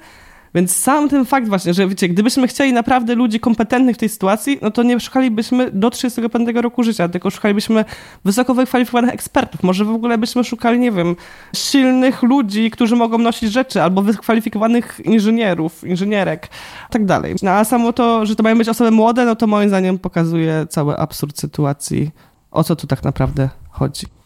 [0.55, 4.59] Więc sam ten fakt właśnie, że wiecie, gdybyśmy chcieli naprawdę ludzi kompetentnych w tej sytuacji,
[4.63, 7.85] no to nie szukalibyśmy do 35 roku życia, tylko szukalibyśmy
[8.25, 9.63] wysoko wykwalifikowanych ekspertów.
[9.63, 11.17] Może w ogóle byśmy szukali, nie wiem,
[11.57, 16.49] silnych ludzi, którzy mogą nosić rzeczy, albo wykwalifikowanych inżynierów, inżynierek,
[16.91, 17.35] tak dalej.
[17.43, 20.67] No a samo to, że to mają być osoby młode, no to moim zdaniem pokazuje
[20.69, 22.11] cały absurd sytuacji,
[22.51, 24.18] o co tu tak naprawdę chodzi.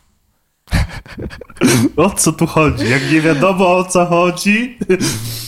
[1.96, 2.90] O co tu chodzi?
[2.90, 4.78] Jak nie wiadomo o co chodzi?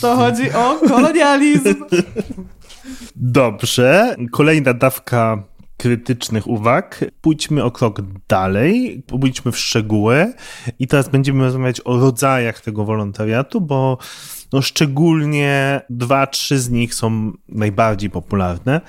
[0.01, 1.75] To chodzi o kolonializm.
[3.15, 4.15] Dobrze.
[4.31, 5.43] Kolejna dawka
[5.77, 7.05] krytycznych uwag.
[7.21, 10.33] Pójdźmy o krok dalej, pójdźmy w szczegóły
[10.79, 13.97] i teraz będziemy rozmawiać o rodzajach tego wolontariatu, bo
[14.53, 18.81] no szczególnie dwa, trzy z nich są najbardziej popularne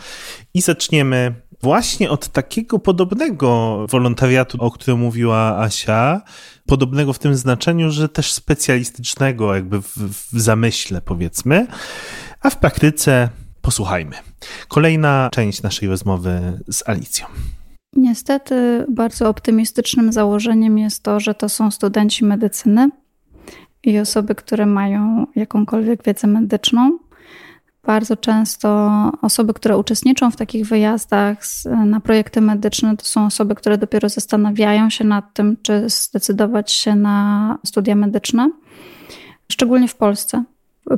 [0.55, 1.35] i zaczniemy
[1.67, 6.21] właśnie od takiego podobnego wolontariatu, o którym mówiła Asia,
[6.67, 9.97] podobnego w tym znaczeniu, że też specjalistycznego jakby w,
[10.33, 11.67] w zamyśle powiedzmy,
[12.41, 13.29] a w praktyce
[13.63, 14.17] posłuchajmy.
[14.69, 17.27] Kolejna część naszej rozmowy z Alicją.
[17.97, 22.91] Niestety bardzo optymistycznym założeniem jest to, że to są studenci medycyny
[23.85, 26.99] i osoby, które mają jakąkolwiek wiedzę medyczną.
[27.87, 28.91] Bardzo często
[29.23, 31.39] osoby, które uczestniczą w takich wyjazdach
[31.87, 36.95] na projekty medyczne, to są osoby, które dopiero zastanawiają się nad tym, czy zdecydować się
[36.95, 38.51] na studia medyczne,
[39.53, 40.45] szczególnie w Polsce.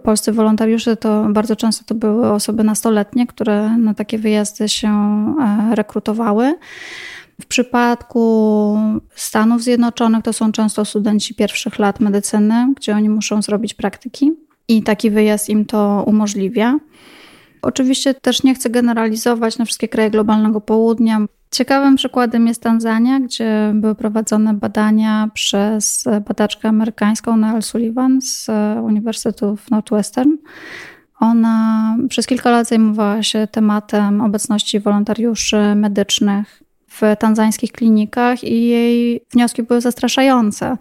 [0.03, 5.74] Polscy wolontariusze to bardzo często to były osoby nastoletnie, które na takie wyjazdy się e,
[5.74, 6.55] rekrutowały.
[7.40, 8.79] W przypadku
[9.14, 14.83] Stanów Zjednoczonych to są często studenci pierwszych lat medycyny, gdzie oni muszą zrobić praktyki i
[14.83, 16.78] taki wyjazd im to umożliwia.
[17.62, 21.20] Oczywiście też nie chcę generalizować na wszystkie kraje globalnego południa.
[21.50, 28.48] Ciekawym przykładem jest Tanzania, gdzie były prowadzone badania przez badaczkę amerykańską Neil Sullivan z
[28.83, 30.31] Uniwersytetu Northwestern.
[31.20, 36.62] Ona przez kilka lat zajmowała się tematem obecności wolontariuszy medycznych
[37.00, 40.76] w tanzańskich klinikach i jej wnioski były zastraszające,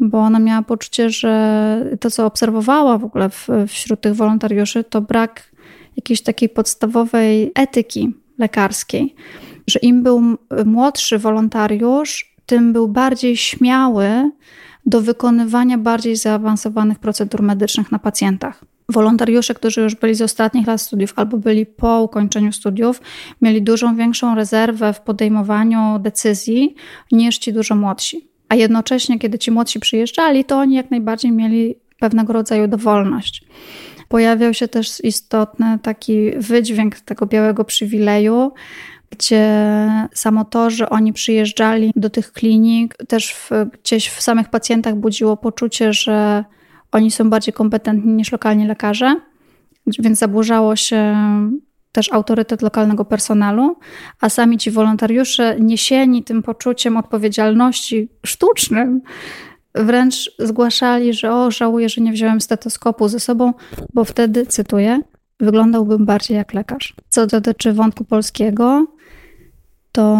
[0.00, 5.00] bo ona miała poczucie, że to, co obserwowała w ogóle w, wśród tych wolontariuszy, to
[5.00, 5.50] brak
[5.96, 9.14] jakiejś takiej podstawowej etyki lekarskiej,
[9.66, 14.30] że im był młodszy wolontariusz, tym był bardziej śmiały
[14.86, 18.64] do wykonywania bardziej zaawansowanych procedur medycznych na pacjentach.
[18.90, 23.02] Wolontariusze, którzy już byli z ostatnich lat studiów albo byli po ukończeniu studiów,
[23.42, 26.74] mieli dużą większą rezerwę w podejmowaniu decyzji
[27.12, 28.28] niż ci dużo młodsi.
[28.48, 33.44] A jednocześnie, kiedy ci młodsi przyjeżdżali, to oni jak najbardziej mieli pewnego rodzaju dowolność.
[34.08, 38.52] Pojawiał się też istotny taki wydźwięk tego białego przywileju,
[39.10, 39.46] gdzie
[40.14, 43.50] samo to, że oni przyjeżdżali do tych klinik, też w,
[43.82, 46.44] gdzieś w samych pacjentach budziło poczucie, że
[46.92, 49.20] oni są bardziej kompetentni niż lokalni lekarze,
[49.98, 51.16] więc zaburzało się
[51.92, 53.76] też autorytet lokalnego personelu,
[54.20, 59.00] a sami ci wolontariusze, niesieni tym poczuciem odpowiedzialności sztucznym,
[59.74, 63.52] wręcz zgłaszali, że o, żałuję, że nie wziąłem stetoskopu ze sobą,
[63.94, 65.02] bo wtedy, cytuję,
[65.40, 66.94] wyglądałbym bardziej jak lekarz.
[67.08, 68.86] Co dotyczy wątku polskiego,
[69.92, 70.18] to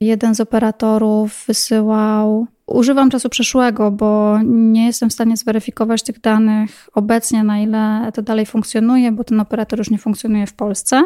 [0.00, 2.46] jeden z operatorów wysyłał.
[2.66, 8.22] Używam czasu przeszłego, bo nie jestem w stanie zweryfikować tych danych obecnie, na ile to
[8.22, 11.02] dalej funkcjonuje, bo ten operator już nie funkcjonuje w Polsce.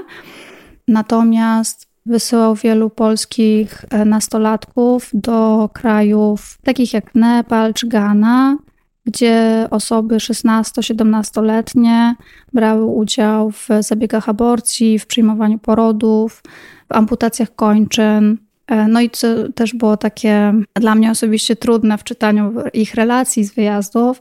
[0.88, 8.56] Natomiast wysyłał wielu polskich e, nastolatków do krajów takich jak Nepal czy Ghana,
[9.04, 12.14] gdzie osoby 16-17-letnie
[12.52, 16.42] brały udział w zabiegach aborcji, w przyjmowaniu porodów,
[16.88, 18.47] w amputacjach kończyn.
[18.68, 23.44] E, no i co też było takie dla mnie osobiście trudne w czytaniu ich relacji
[23.44, 24.20] z wyjazdów,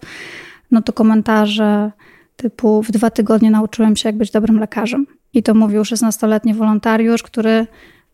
[0.72, 1.92] no to komentarze
[2.36, 5.08] typu w dwa tygodnie nauczyłem się, jak być dobrym lekarzem.
[5.34, 7.68] I to mówił 16-letni wolontariusz, który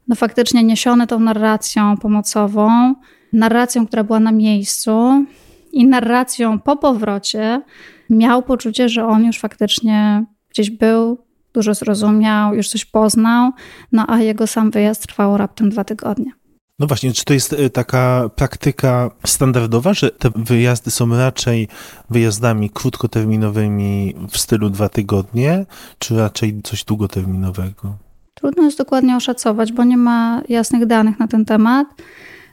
[0.08, 2.96] no faktycznie niesiony tą narracją pomocową,
[3.34, 5.26] narracją, która była na miejscu
[5.72, 7.62] i narracją po powrocie,
[8.10, 11.18] miał poczucie, że on już faktycznie gdzieś był,
[11.54, 13.52] dużo zrozumiał, już coś poznał,
[13.92, 16.32] no a jego sam wyjazd trwał raptem dwa tygodnie.
[16.80, 21.68] No właśnie, czy to jest e, taka praktyka standardowa, że te wyjazdy są raczej
[22.10, 25.66] wyjazdami krótkoterminowymi w stylu dwa tygodnie,
[26.00, 27.96] czy raczej coś długoterminowego?
[28.34, 31.88] Trudno jest dokładnie oszacować, bo nie ma jasnych danych na ten temat.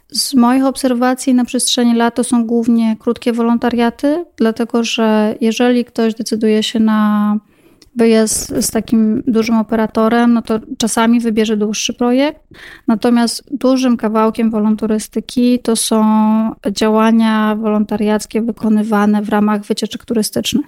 [0.08, 6.14] Z moich obserwacji na przestrzeni lat to są głównie krótkie wolontariaty, dlatego że jeżeli ktoś
[6.14, 7.36] decyduje się na
[7.96, 12.40] wyjazd z takim dużym operatorem, no to czasami wybierze dłuższy projekt.
[12.88, 16.04] Natomiast dużym kawałkiem wolontarystyki to są
[16.70, 20.66] działania wolontariackie wykonywane w ramach wycieczek turystycznych.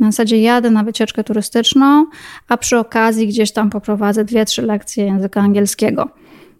[0.00, 2.06] Na zasadzie jadę na wycieczkę turystyczną,
[2.48, 6.08] a przy okazji gdzieś tam poprowadzę dwie, trzy lekcje języka angielskiego.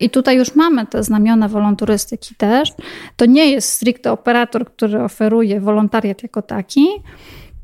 [0.00, 2.72] I tutaj już mamy te znamiona wolonturystyki też.
[3.16, 6.86] To nie jest stricte operator, który oferuje wolontariat jako taki,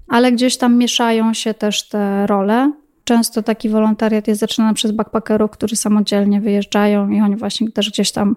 [0.08, 2.72] ale gdzieś tam mieszają się też te role.
[3.04, 8.12] Często taki wolontariat jest zaczynany przez backpackerów, którzy samodzielnie wyjeżdżają i oni właśnie też gdzieś
[8.12, 8.36] tam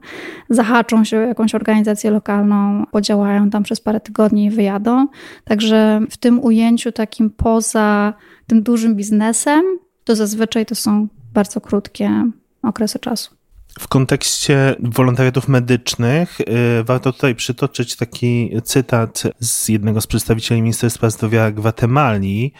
[0.49, 5.07] zahaczą się o jakąś organizację lokalną, podziałają tam przez parę tygodni i wyjadą.
[5.43, 8.13] Także w tym ujęciu takim poza
[8.47, 9.62] tym dużym biznesem,
[10.03, 12.31] to zazwyczaj to są bardzo krótkie
[12.63, 13.40] okresy czasu.
[13.79, 21.10] W kontekście wolontariatów medycznych y, warto tutaj przytoczyć taki cytat z jednego z przedstawicieli Ministerstwa
[21.10, 22.53] Zdrowia Gwatemali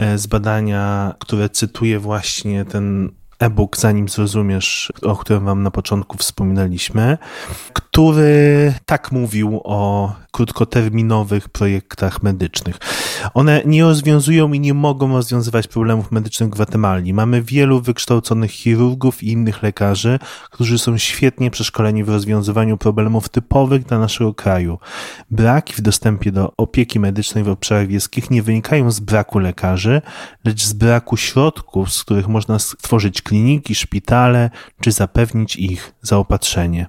[0.00, 6.18] y, z badania, które cytuje właśnie ten e-book, zanim zrozumiesz, o którym wam na początku
[6.18, 7.18] wspominaliśmy,
[7.92, 12.78] który tak mówił o krótkoterminowych projektach medycznych.
[13.34, 17.14] One nie rozwiązują i nie mogą rozwiązywać problemów medycznych w Gwatemali.
[17.14, 20.18] Mamy wielu wykształconych chirurgów i innych lekarzy,
[20.50, 24.78] którzy są świetnie przeszkoleni w rozwiązywaniu problemów typowych dla naszego kraju.
[25.30, 30.02] Braki w dostępie do opieki medycznej w obszarach wiejskich nie wynikają z braku lekarzy,
[30.44, 34.50] lecz z braku środków, z których można stworzyć kliniki, szpitale,
[34.80, 36.86] czy zapewnić ich zaopatrzenie.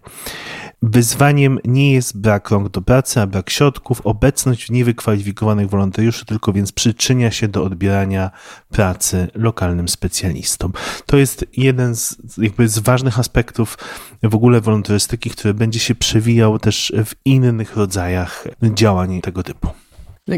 [0.86, 6.72] Wyzwaniem nie jest brak rąk do pracy, a brak środków, obecność niewykwalifikowanych wolontariuszy, tylko więc
[6.72, 8.32] przyczynia się do odbierania
[8.70, 10.74] pracy lokalnym specjalistom.
[11.06, 13.78] To jest jeden z, jakby z ważnych aspektów
[14.24, 19.68] w ogóle wolontarystyki, który będzie się przewijał też w innych rodzajach działań tego typu.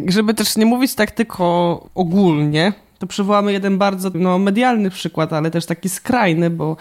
[0.07, 5.51] Żeby też nie mówić tak tylko ogólnie, to przywołamy jeden bardzo no, medialny przykład, ale
[5.51, 6.77] też taki skrajny, bo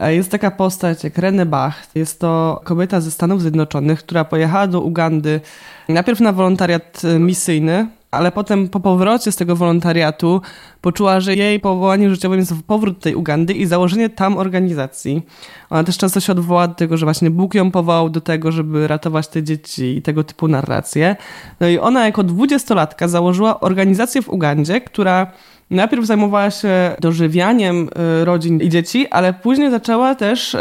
[0.00, 1.86] jest taka postać jak Rene Bach.
[1.94, 5.40] Jest to kobieta ze Stanów Zjednoczonych, która pojechała do Ugandy
[5.88, 10.40] najpierw na wolontariat e, misyjny, ale potem po powrocie z tego wolontariatu
[10.80, 15.22] poczuła, że jej powołaniem życiowym jest powrót tej Ugandy i założenie tam organizacji.
[15.70, 18.88] Ona też często się odwoła do tego, że właśnie Bóg ją powołał do tego, żeby
[18.88, 21.16] ratować te dzieci i tego typu narracje.
[21.60, 25.32] No i ona jako dwudziestolatka założyła organizację w Ugandzie, która
[25.74, 27.88] Najpierw zajmowała się dożywianiem
[28.22, 30.58] y, rodzin i dzieci, ale później zaczęła też y,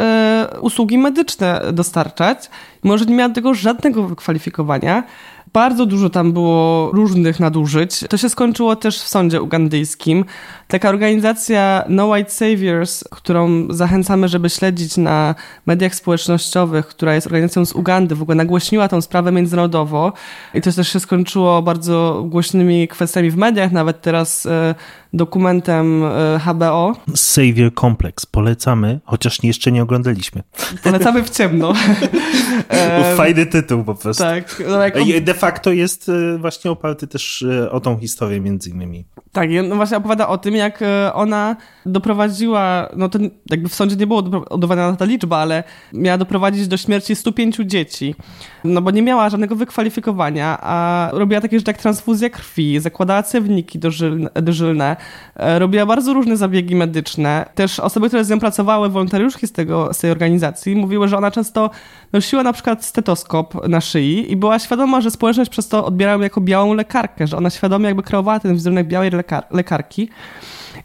[0.61, 2.49] usługi medyczne dostarczać.
[2.83, 5.03] Może nie miała tego żadnego wykwalifikowania.
[5.53, 7.99] Bardzo dużo tam było różnych nadużyć.
[8.09, 10.25] To się skończyło też w sądzie ugandyjskim.
[10.67, 15.35] Taka organizacja No White Saviors, którą zachęcamy, żeby śledzić na
[15.65, 20.13] mediach społecznościowych, która jest organizacją z Ugandy, w ogóle nagłośniła tą sprawę międzynarodowo
[20.53, 24.75] i to też się skończyło bardzo głośnymi kwestiami w mediach, nawet teraz e,
[25.13, 26.95] dokumentem e, HBO.
[27.15, 28.25] Savior Complex.
[28.25, 30.43] Polecamy, chociaż jeszcze nie oglądaliśmy.
[30.83, 31.73] Polecamy w ciemno.
[33.17, 34.23] Fajny tytuł po prostu.
[34.23, 34.63] Tak.
[34.67, 35.23] No jak...
[35.23, 39.05] De facto jest e, właśnie oparty też o tą historię między innymi.
[39.33, 43.95] Tak, no właśnie opowiada o tym, jak e, ona doprowadziła, no to jakby w sądzie
[43.95, 48.15] nie było udowadniona ta liczba, ale miała doprowadzić do śmierci 105 dzieci.
[48.63, 53.79] No bo nie miała żadnego wykwalifikowania, a robiła takie rzeczy jak transfuzja krwi, zakładała cewniki
[53.79, 54.95] dożylne, dożylne
[55.35, 57.45] e, robiła bardzo różne zabiegi medyczne.
[57.55, 61.31] Też osoby, które z nią pracowały, wolontariuszki z, tego, z tej organizacji, mówiły, że ona
[61.31, 61.69] często
[62.13, 66.21] nosiła na przykład stetoskop na szyi i była świadoma, że społeczność przez to odbierała ją
[66.21, 70.09] jako białą lekarkę, że ona świadomie jakby kreowała ten wizerunek białej lekar lekarki.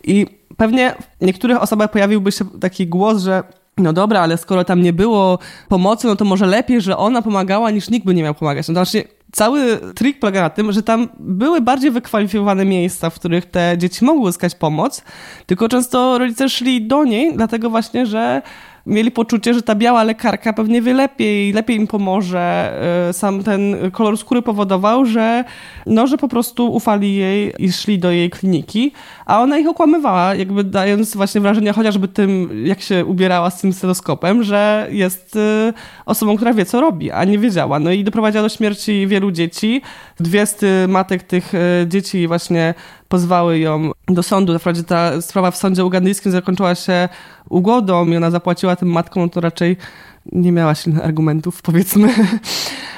[0.05, 3.43] I pewnie w niektórych osobach pojawiłby się taki głos, że
[3.79, 7.71] no dobra, ale skoro tam nie było pomocy, no to może lepiej, że ona pomagała,
[7.71, 8.69] niż nikt by nie miał pomagać.
[8.69, 13.15] No to znaczy, cały trik polega na tym, że tam były bardziej wykwalifikowane miejsca, w
[13.15, 15.03] których te dzieci mogły uzyskać pomoc,
[15.47, 18.43] tylko często rodzice szli do niej, dlatego właśnie, że
[18.89, 22.73] mieli poczucie, że ta biała lekarka pewnie wie lepiej, lepiej im pomoże.
[23.09, 25.45] E, sam ten kolor skóry powodował, że,
[25.87, 28.93] no, że po prostu ufali jej i szli do jej kliniki,
[29.27, 33.73] a ona ich okłamywała, jakby dając właśnie wrażenie chociażby tym, jak się ubierała z tym
[33.73, 35.73] stetoskopem, że jest e,
[36.07, 37.79] osobą, która wie, co robi, a nie wiedziała.
[37.79, 39.83] No i doprowadziła do śmierci wielu dzieci.
[40.21, 42.75] Dwie z matek tych e, dzieci właśnie
[43.09, 44.59] pozwały ją do sądu.
[44.59, 47.09] Wprawdzie ta sprawa w sądzie ugandyjskim zakończyła się
[47.49, 49.77] ugodą i ona zapłaciła tym matkom, no to raczej
[50.33, 52.15] nie miała silnych argumentów, powiedzmy.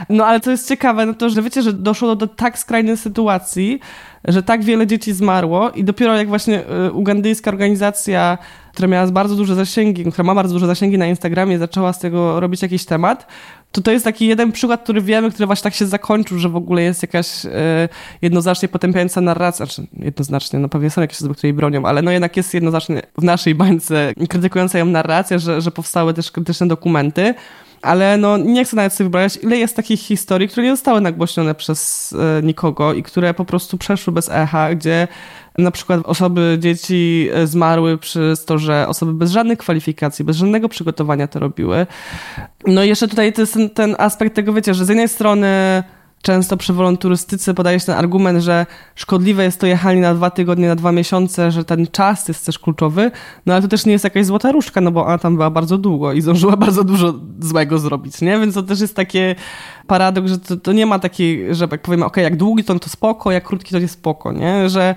[0.09, 3.81] No ale to jest ciekawe, no to, że wiecie, że doszło do tak skrajnej sytuacji,
[4.25, 8.39] że tak wiele dzieci zmarło i dopiero jak właśnie y, ugandyjska organizacja,
[8.73, 12.41] która miała bardzo duże zasięgi, która ma bardzo duże zasięgi na Instagramie, zaczęła z tego
[12.41, 13.27] robić jakiś temat,
[13.73, 16.57] to to jest taki jeden przykład, który wiemy, który właśnie tak się zakończył, że w
[16.57, 17.89] ogóle jest jakaś e,
[18.23, 22.11] jednoznacznie potępiająca narracja, znaczy jednoznacznie, no pewnie są jakieś osoby, które jej bronią, ale no
[22.11, 27.35] jednak jest jednoznacznie w naszej bańce krytykująca ją narracja, że, że powstały też krytyczne dokumenty,
[27.83, 31.55] ale no nie chcę nawet sobie wyobrażać, ile jest takich historii, które nie zostały nagłośnione
[31.55, 35.09] przez e, nikogo i które po prostu przeszły bez echa, gdzie
[35.59, 40.69] na przykład osoby, dzieci e, zmarły przez to, że osoby bez żadnych kwalifikacji, bez żadnego
[40.69, 41.87] przygotowania to robiły.
[42.67, 45.83] No i jeszcze tutaj to jest ten, ten aspekt tego, wiecie, że z jednej strony
[46.23, 50.69] często przy wolonturystyce podaje się ten argument, że szkodliwe jest to jechanie na dwa tygodnie,
[50.69, 53.11] na dwa miesiące, że ten czas jest też kluczowy,
[53.47, 55.79] no ale to też nie jest jakaś złota różdżka, no bo ona tam była bardzo
[55.79, 58.39] długo i zdążyła bardzo dużo złego zrobić, nie?
[58.39, 59.35] Więc to też jest takie
[59.91, 62.89] paradoks, że to, to nie ma takiej, że jak powiemy, ok, jak długi to, to
[62.89, 64.69] spoko, jak krótki to jest spoko, nie?
[64.69, 64.95] Że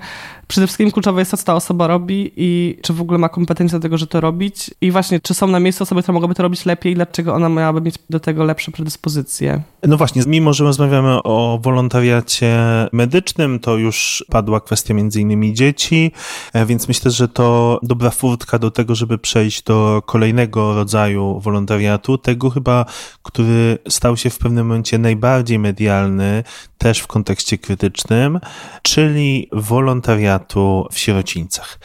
[0.48, 3.78] przede wszystkim kluczowe jest to, co ta osoba robi i czy w ogóle ma kompetencje
[3.78, 6.42] do tego, że to robić i właśnie, czy są na miejscu osoby, które mogłyby to
[6.42, 9.62] robić lepiej i dlaczego ona miałaby mieć do tego lepsze predyspozycje.
[9.86, 12.58] No właśnie, mimo że rozmawiamy o wolontariacie
[12.92, 16.12] medycznym, to już padła kwestia między innymi dzieci,
[16.52, 22.18] e, więc myślę, że to dobra furtka do tego, żeby przejść do kolejnego rodzaju wolontariatu,
[22.18, 22.84] tego chyba,
[23.22, 26.44] który stał się w pewnym momencie momencie najbardziej medialny,
[26.78, 28.40] też w kontekście krytycznym,
[28.82, 31.78] czyli wolontariatu w sierocińcach.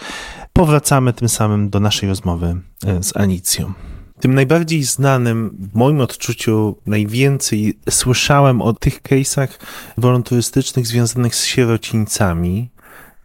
[0.53, 3.73] Powracamy tym samym do naszej rozmowy e, z Anicją.
[4.19, 9.47] Tym najbardziej znanym, w moim odczuciu, najwięcej słyszałem o tych case'ach
[9.97, 12.69] wolontarystycznych związanych z sierocińcami.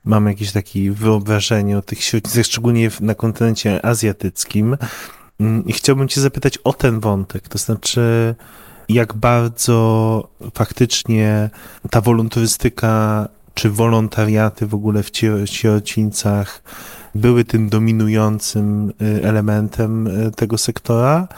[0.04, 4.76] Mam jakieś takie wyobrażenie o tych sierocińcach, szczególnie na kontynencie azjatyckim.
[5.40, 8.34] Mm, I chciałbym Cię zapytać o ten wątek, to znaczy,
[8.88, 11.50] jak bardzo faktycznie
[11.90, 15.10] ta wolontarystyka czy wolontariaty w ogóle w
[15.44, 16.62] sierocińcach
[17.14, 21.28] były tym dominującym y, elementem y, tego sektora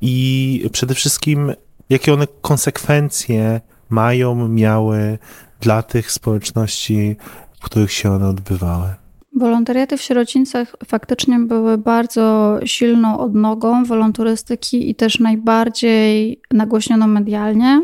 [0.00, 1.52] i przede wszystkim
[1.90, 5.18] jakie one konsekwencje mają, miały
[5.60, 7.16] dla tych społeczności,
[7.60, 9.01] w których się one odbywały.
[9.34, 17.82] Wolontariaty w sierocińcach faktycznie były bardzo silną odnogą wolontarystyki i też najbardziej nagłośnioną medialnie.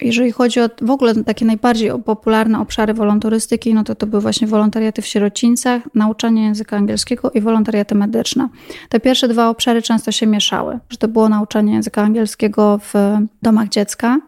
[0.00, 4.46] Jeżeli chodzi o w ogóle takie najbardziej popularne obszary wolontarystyki, no to to były właśnie
[4.46, 8.48] wolontariaty w sierocińcach, nauczanie języka angielskiego i wolontariaty medyczne.
[8.88, 12.94] Te pierwsze dwa obszary często się mieszały, że to było nauczanie języka angielskiego w
[13.42, 14.20] domach dziecka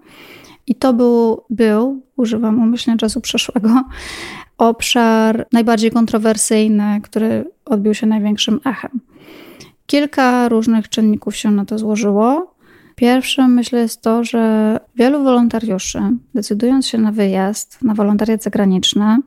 [0.67, 3.83] i to był, był używam umyślnie czasu przeszłego,
[4.59, 9.01] obszar najbardziej kontrowersyjny, który odbił się największym echem.
[9.87, 12.55] Kilka różnych czynników się na to złożyło.
[12.95, 16.01] Pierwszym myślę jest to, że wielu wolontariuszy,
[16.35, 19.19] decydując się na wyjazd, na wolontariat zagraniczny,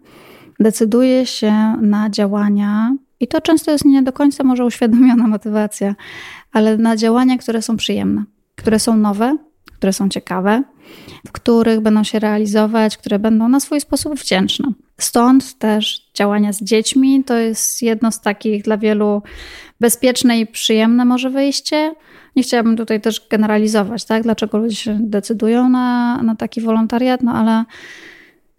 [0.60, 5.96] decyduje się na działania, i to często jest nie do końca może uświadomiona motywacja,
[6.52, 8.24] ale na działania, które są przyjemne,
[8.56, 10.64] które są nowe, które są ciekawe,
[11.28, 14.68] w których będą się realizować, które będą na swój sposób wdzięczne.
[15.00, 19.22] Stąd też działania z dziećmi to jest jedno z takich dla wielu
[19.80, 21.96] bezpieczne i przyjemne może wyjście.
[22.36, 24.24] Nie chciałabym tutaj też generalizować, tak?
[24.24, 27.66] dlaczego ludzie się decydują na, na taki wolontariat, no ale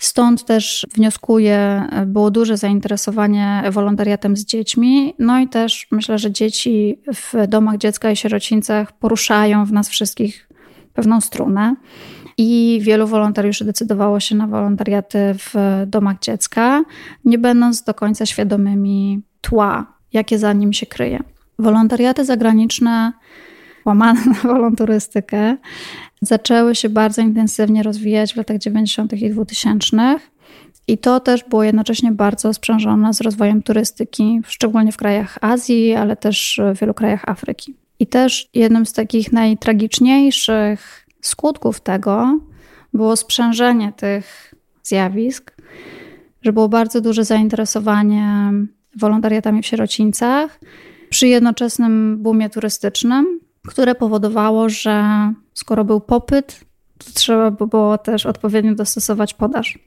[0.00, 5.14] Stąd też wnioskuję, było duże zainteresowanie wolontariatem z dziećmi.
[5.18, 10.48] No i też myślę, że dzieci w domach dziecka i sierocińcach poruszają w nas wszystkich
[10.94, 11.76] pewną strunę.
[12.42, 15.54] I wielu wolontariuszy decydowało się na wolontariaty w
[15.86, 16.84] domach dziecka,
[17.24, 21.22] nie będąc do końca świadomymi tła, jakie za nim się kryje.
[21.58, 23.12] Wolontariaty zagraniczne,
[23.84, 25.56] łamane na wolonturystykę,
[26.22, 29.12] zaczęły się bardzo intensywnie rozwijać w latach 90.
[29.12, 30.18] i 2000.
[30.88, 36.16] I to też było jednocześnie bardzo sprzężone z rozwojem turystyki, szczególnie w krajach Azji, ale
[36.16, 37.74] też w wielu krajach Afryki.
[37.98, 42.38] I też jednym z takich najtragiczniejszych skutków tego
[42.94, 45.56] było sprzężenie tych zjawisk,
[46.42, 48.52] że było bardzo duże zainteresowanie
[48.96, 50.60] wolontariatami w sierocińcach
[51.10, 55.04] przy jednoczesnym boomie turystycznym, które powodowało, że
[55.54, 56.60] skoro był popyt,
[56.98, 59.78] to trzeba było też odpowiednio dostosować podaż.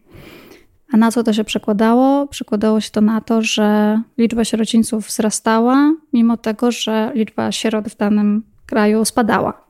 [0.93, 2.27] A na co to się przekładało?
[2.27, 7.97] Przekładało się to na to, że liczba sierocińców wzrastała, mimo tego, że liczba sierot w
[7.97, 9.65] danym kraju spadała.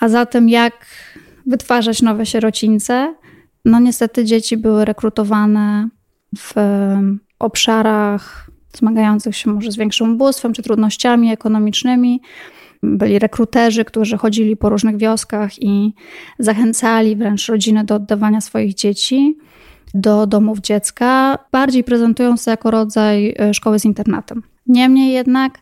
[0.00, 0.86] A zatem jak
[1.46, 3.14] wytwarzać nowe sierocińce?
[3.64, 5.88] No niestety dzieci były rekrutowane
[6.38, 6.54] w
[7.38, 12.20] obszarach zmagających się może z większym ubóstwem czy trudnościami ekonomicznymi.
[12.82, 15.94] Byli rekruterzy, którzy chodzili po różnych wioskach i
[16.38, 19.36] zachęcali wręcz rodziny do oddawania swoich dzieci
[19.94, 24.42] do domów dziecka, bardziej prezentując to jako rodzaj e, szkoły z internatem.
[24.66, 25.58] Niemniej jednak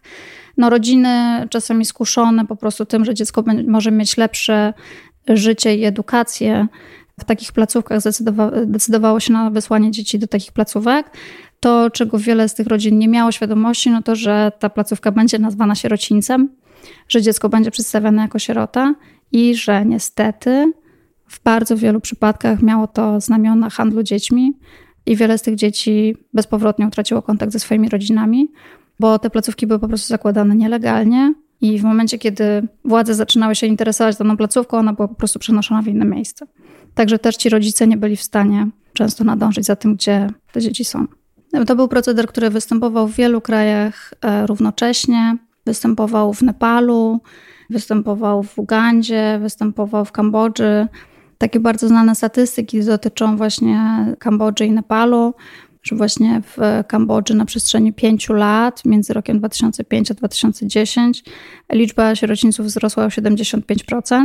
[0.57, 4.75] no, rodziny czasami skuszone po prostu tym, że dziecko może mieć lepsze
[5.29, 6.67] życie i edukację,
[7.21, 11.11] w takich placówkach zdecydowa decydowało się na wysłanie dzieci do takich placówek.
[11.61, 15.39] To, czego wiele z tych rodzin nie miało świadomości, no to, że ta placówka będzie
[15.39, 16.49] nazwana sierocińcem,
[17.09, 18.95] że dziecko będzie przedstawiane jako sierota
[19.33, 20.73] i że niestety
[21.29, 24.53] w bardzo wielu przypadkach miało to znamiona handlu dziećmi
[25.07, 28.49] i wiele z tych dzieci bezpowrotnie utraciło kontakt ze swoimi rodzinami,
[29.01, 33.67] bo te placówki były po prostu zakładane nielegalnie i w momencie, kiedy władze zaczynały się
[33.67, 36.47] interesować daną placówką, ona była po prostu przenoszona w inne miejsce.
[36.95, 40.85] Także też ci rodzice nie byli w stanie często nadążyć za tym, gdzie te dzieci
[40.85, 41.07] są.
[41.67, 45.37] To był proceder, który występował w wielu krajach e, równocześnie.
[45.67, 47.21] Występował w Nepalu,
[47.71, 50.87] występował w Ugandzie, występował w Kambodży.
[51.39, 55.35] Takie bardzo znane statystyki dotyczą właśnie Kambodży i Nepalu
[55.87, 61.25] że właśnie w Kambodży na przestrzeni pięciu lat, między rokiem 2005 a 2010,
[61.73, 64.25] liczba sierocińców wzrosła o 75%,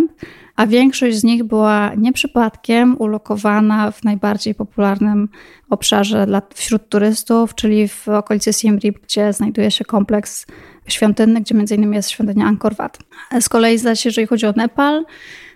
[0.55, 5.29] a większość z nich była nieprzypadkiem ulokowana w najbardziej popularnym
[5.69, 10.45] obszarze dla, wśród turystów, czyli w okolicy Siem Reap, gdzie znajduje się kompleks
[10.87, 12.97] świątynny, gdzie między innymi jest świątynia Angkor Wat.
[13.39, 15.05] Z kolei się, jeżeli chodzi o Nepal,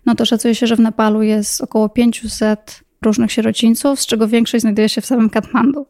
[0.06, 4.62] no to szacuje się, że w Nepalu jest około 500 różnych sierocińców, z czego większość
[4.62, 5.88] znajduje się w samym Katmandu.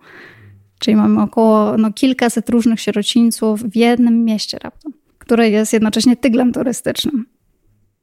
[0.80, 6.54] Czyli mamy około no, kilkaset różnych sierocińców w jednym mieście raptem, które jest jednocześnie tyglem
[6.54, 7.26] turystycznym.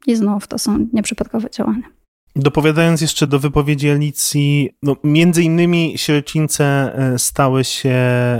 [0.06, 2.02] I znów to są nieprzypadkowe działania.
[2.36, 7.96] Dopowiadając jeszcze do wypowiedzi Alicji, no między innymi sierocińce e, stały się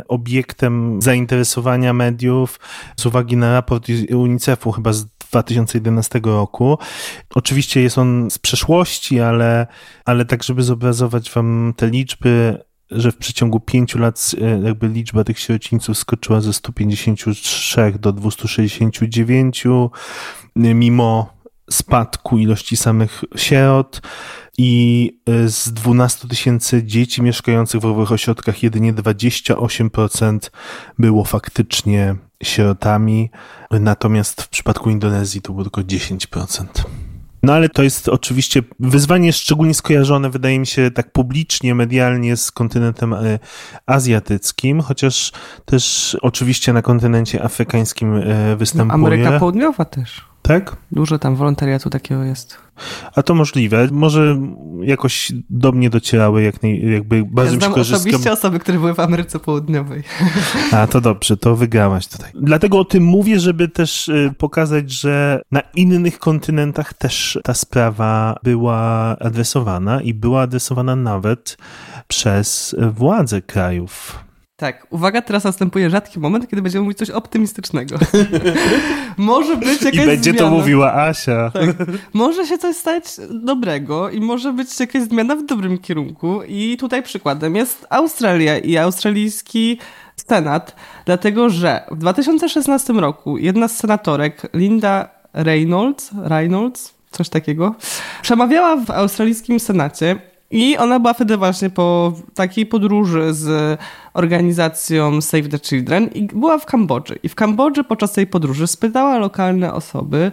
[0.09, 2.61] obiektem zainteresowania mediów
[2.97, 6.79] z uwagi na raport UNICEF-u chyba z 2011 roku.
[7.35, 9.67] Oczywiście jest on z przeszłości, ale,
[10.05, 12.59] ale tak, żeby zobrazować wam te liczby,
[12.91, 19.65] że w przeciągu pięciu lat e, jakby liczba tych sierocińców skoczyła ze 153 do 269,
[20.57, 24.03] mimo spadku ilości samych sierot
[24.59, 30.39] i e, z 12 tysięcy dzieci mieszkających w owych ośrodkach jedynie 28%
[30.99, 33.31] było faktycznie sierotami,
[33.71, 36.67] natomiast w przypadku Indonezji to było tylko 10%.
[37.43, 42.51] No ale to jest oczywiście wyzwanie szczególnie skojarzone, wydaje mi się, tak publicznie, medialnie z
[42.51, 43.39] kontynentem e,
[43.87, 45.33] azjatyckim, chociaż
[45.65, 48.89] też oczywiście na kontynencie afrykańskim e, występuje.
[48.89, 50.32] No, Ameryka Południowa też.
[50.43, 50.77] Tak?
[50.93, 52.59] Dużo tam wolontariatu takiego jest.
[53.15, 53.89] A to możliwe.
[53.93, 54.39] Może
[54.83, 59.01] jakoś do mnie docierały, jak nie, jakby bardzo ja znam osobiście osoby, które były w
[59.01, 60.03] Ameryce Południowej.
[60.73, 62.31] A, to dobrze, to wygrałaś tutaj.
[62.35, 68.39] Dlatego o tym mówię, żeby też y, pokazać, że na innych kontynentach też ta sprawa
[68.43, 71.57] była adresowana i była adresowana nawet
[72.09, 74.19] przez władze krajów.
[74.63, 77.97] Tak, uwaga, teraz następuje rzadki moment, kiedy będziemy mówić coś optymistycznego.
[79.17, 80.39] może być jakaś I będzie zmiana.
[80.39, 81.51] to mówiła Asia.
[81.51, 81.77] Tak.
[82.13, 86.43] Może się coś stać dobrego i może być jakaś zmiana w dobrym kierunku.
[86.49, 89.79] I tutaj przykładem jest Australia i australijski
[90.29, 97.75] Senat, dlatego że w 2016 roku jedna z senatorek, Linda Reynolds, Reynolds coś takiego,
[98.23, 103.81] przemawiała w australijskim Senacie i ona była wtedy właśnie po takiej podróży z
[104.15, 107.19] organizacją Save the Children i była w Kambodży.
[107.23, 110.33] I w Kambodży podczas tej podróży spytała lokalne osoby,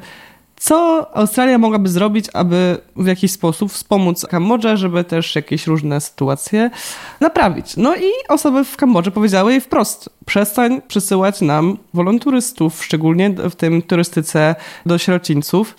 [0.59, 6.69] co Australia mogłaby zrobić, aby w jakiś sposób wspomóc Kambodżę, żeby też jakieś różne sytuacje
[7.19, 7.77] naprawić.
[7.77, 13.81] No i osoby w Kambodży powiedziały jej wprost, przestań przysyłać nam wolonturystów, szczególnie w tym
[13.81, 14.55] turystyce
[14.85, 15.75] do sierocińców.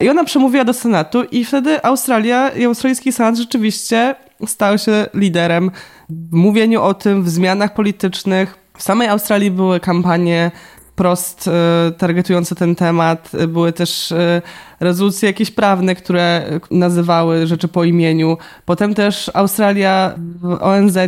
[0.00, 4.14] I ona przemówiła do Senatu i wtedy Australia i australijski Senat rzeczywiście
[4.46, 5.70] stał się liderem
[6.08, 8.58] w mówieniu o tym, w zmianach politycznych.
[8.76, 10.50] W samej Australii były kampanie
[10.96, 13.32] prost e, targetujące ten temat.
[13.48, 14.42] Były też e,
[14.80, 18.38] rezolucje jakieś prawne, które nazywały rzeczy po imieniu.
[18.64, 20.98] Potem też Australia w ONZ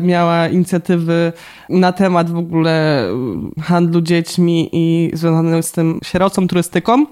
[0.00, 1.32] miała inicjatywy
[1.68, 3.06] na temat w ogóle
[3.62, 7.06] handlu dziećmi i związanych z tym sierocą turystyką.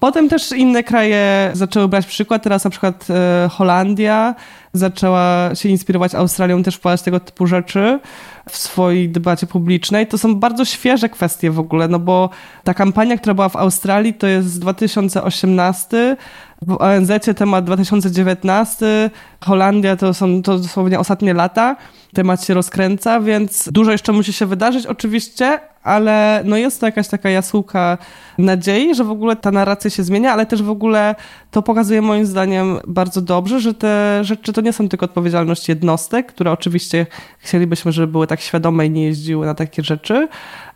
[0.00, 2.42] Potem też inne kraje zaczęły brać przykład.
[2.42, 4.34] Teraz na przykład e, Holandia
[4.72, 8.00] zaczęła się inspirować Australią, też wkładać tego typu rzeczy
[8.50, 10.06] w swojej debacie publicznej.
[10.06, 12.30] To są bardzo świeże kwestie w ogóle, no bo
[12.64, 16.16] ta kampania, która była w Australii, to jest z 2018,
[16.62, 21.76] w ONZ temat 2019, Holandia to są to dosłownie ostatnie lata.
[22.14, 27.08] Temat się rozkręca, więc dużo jeszcze musi się wydarzyć oczywiście, ale no jest to jakaś
[27.08, 27.98] taka jaskółka
[28.38, 31.14] nadziei, że w ogóle ta narracja się zmienia, ale też w ogóle
[31.50, 36.26] to pokazuje moim zdaniem bardzo dobrze, że te rzeczy to nie są tylko odpowiedzialność jednostek,
[36.26, 37.06] które oczywiście
[37.38, 40.28] chcielibyśmy, żeby były tak świadome i nie jeździły na takie rzeczy,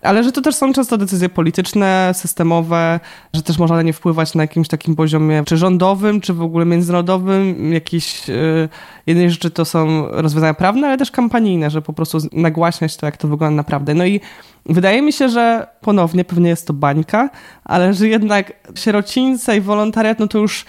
[0.02, 3.00] ale że to też są często decyzje polityczne, systemowe,
[3.34, 6.64] że też można na nie wpływać na jakimś takim poziomie czy rządowym, czy w ogóle
[6.64, 7.72] międzynarodowym.
[7.72, 8.68] Jakieś yy,
[9.06, 13.16] jednej rzeczy to są rozwiązania prawne, ale też kampanijne, że po prostu nagłaśniać to, jak
[13.16, 13.94] to wygląda naprawdę.
[13.94, 14.20] No i
[14.66, 17.30] wydaje mi się, że ponownie pewnie jest to bańka,
[17.64, 20.64] ale że jednak sierocińce i wolontariat, no to już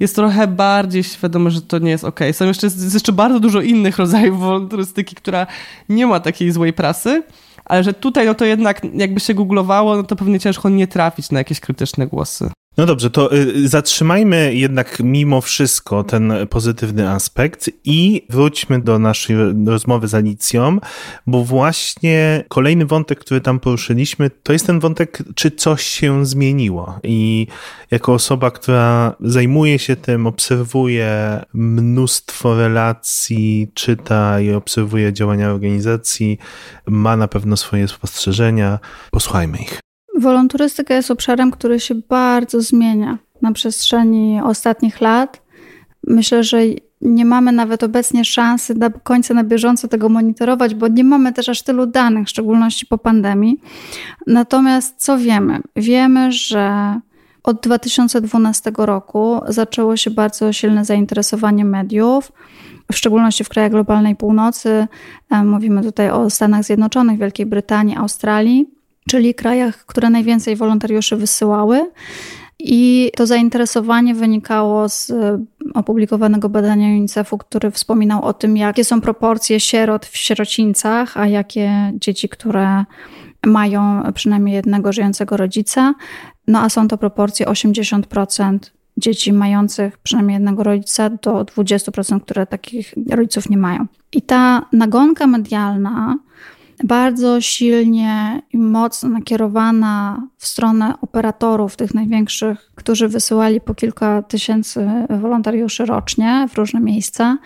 [0.00, 2.20] jest trochę bardziej świadome, że to nie jest ok.
[2.32, 5.46] Są jeszcze, jest jeszcze bardzo dużo innych rodzajów wolontarystyki, która
[5.88, 7.22] nie ma takiej złej prasy,
[7.64, 11.30] ale że tutaj no to jednak jakby się googlowało, no to pewnie ciężko nie trafić
[11.30, 12.50] na jakieś krytyczne głosy.
[12.80, 19.36] No dobrze, to y, zatrzymajmy jednak mimo wszystko ten pozytywny aspekt i wróćmy do naszej
[19.66, 20.78] rozmowy z Alicją,
[21.26, 26.98] bo właśnie kolejny wątek, który tam poruszyliśmy, to jest ten wątek, czy coś się zmieniło.
[27.02, 27.46] I
[27.90, 36.38] jako osoba, która zajmuje się tym, obserwuje mnóstwo relacji, czyta i obserwuje działania organizacji,
[36.86, 38.78] ma na pewno swoje spostrzeżenia.
[39.10, 39.89] Posłuchajmy ich.
[40.20, 45.42] Wolonturystyka jest obszarem, który się bardzo zmienia na przestrzeni ostatnich lat.
[46.06, 46.58] Myślę, że
[47.00, 51.48] nie mamy nawet obecnie szansy do końca na bieżąco tego monitorować, bo nie mamy też
[51.48, 53.60] aż tylu danych, w szczególności po pandemii.
[54.26, 55.60] Natomiast co wiemy?
[55.76, 56.94] Wiemy, że
[57.42, 62.32] od 2012 roku zaczęło się bardzo silne zainteresowanie mediów,
[62.92, 64.86] w szczególności w krajach globalnej północy.
[65.44, 71.90] Mówimy tutaj o Stanach Zjednoczonych, Wielkiej Brytanii, Australii czyli krajach, które najwięcej wolontariuszy wysyłały.
[72.58, 75.12] I to zainteresowanie wynikało z
[75.74, 81.92] opublikowanego badania UNICEF-u, który wspominał o tym, jakie są proporcje sierot w sierocińcach, a jakie
[81.94, 82.84] dzieci, które
[83.46, 85.94] mają przynajmniej jednego żyjącego rodzica.
[86.48, 88.58] No a są to proporcje 80%
[88.96, 93.86] dzieci mających przynajmniej jednego rodzica do 20%, które takich rodziców nie mają.
[94.12, 96.18] I ta nagonka medialna
[96.84, 104.88] bardzo silnie i mocno nakierowana w stronę operatorów, tych największych, którzy wysyłali po kilka tysięcy
[105.20, 107.38] wolontariuszy rocznie w różne miejsca,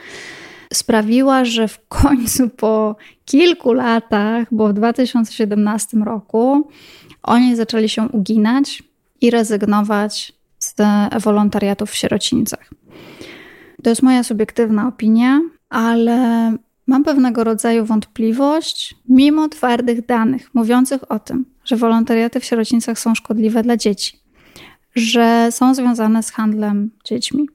[0.72, 6.68] sprawiła, że w końcu po kilku latach, bo w 2017 roku,
[7.22, 8.82] oni zaczęli się uginać
[9.20, 10.74] i rezygnować z
[11.22, 12.70] wolontariatów w sierocińcach.
[13.82, 16.52] To jest moja subiektywna opinia, ale
[16.86, 23.14] mam pewnego rodzaju wątpliwość, mimo twardych danych mówiących o tym, że wolontariaty w sierocińcach są
[23.14, 24.18] szkodliwe dla dzieci,
[24.94, 27.48] że są związane z handlem dziećmi,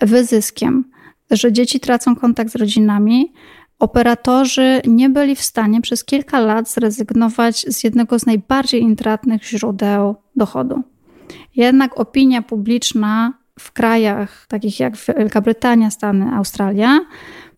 [0.00, 0.84] wyzyskiem,
[1.30, 3.32] że dzieci tracą kontakt z rodzinami.
[3.78, 10.16] Operatorzy nie byli w stanie przez kilka lat zrezygnować z jednego z najbardziej intratnych źródeł
[10.36, 10.82] dochodu.
[11.56, 17.00] Jednak opinia publiczna w krajach takich jak Wielka Brytania, Stany, Australia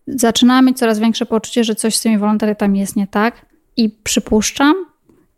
[0.07, 3.45] zaczyna mieć coraz większe poczucie, że coś z tymi wolontariatami jest nie tak
[3.77, 4.75] i przypuszczam,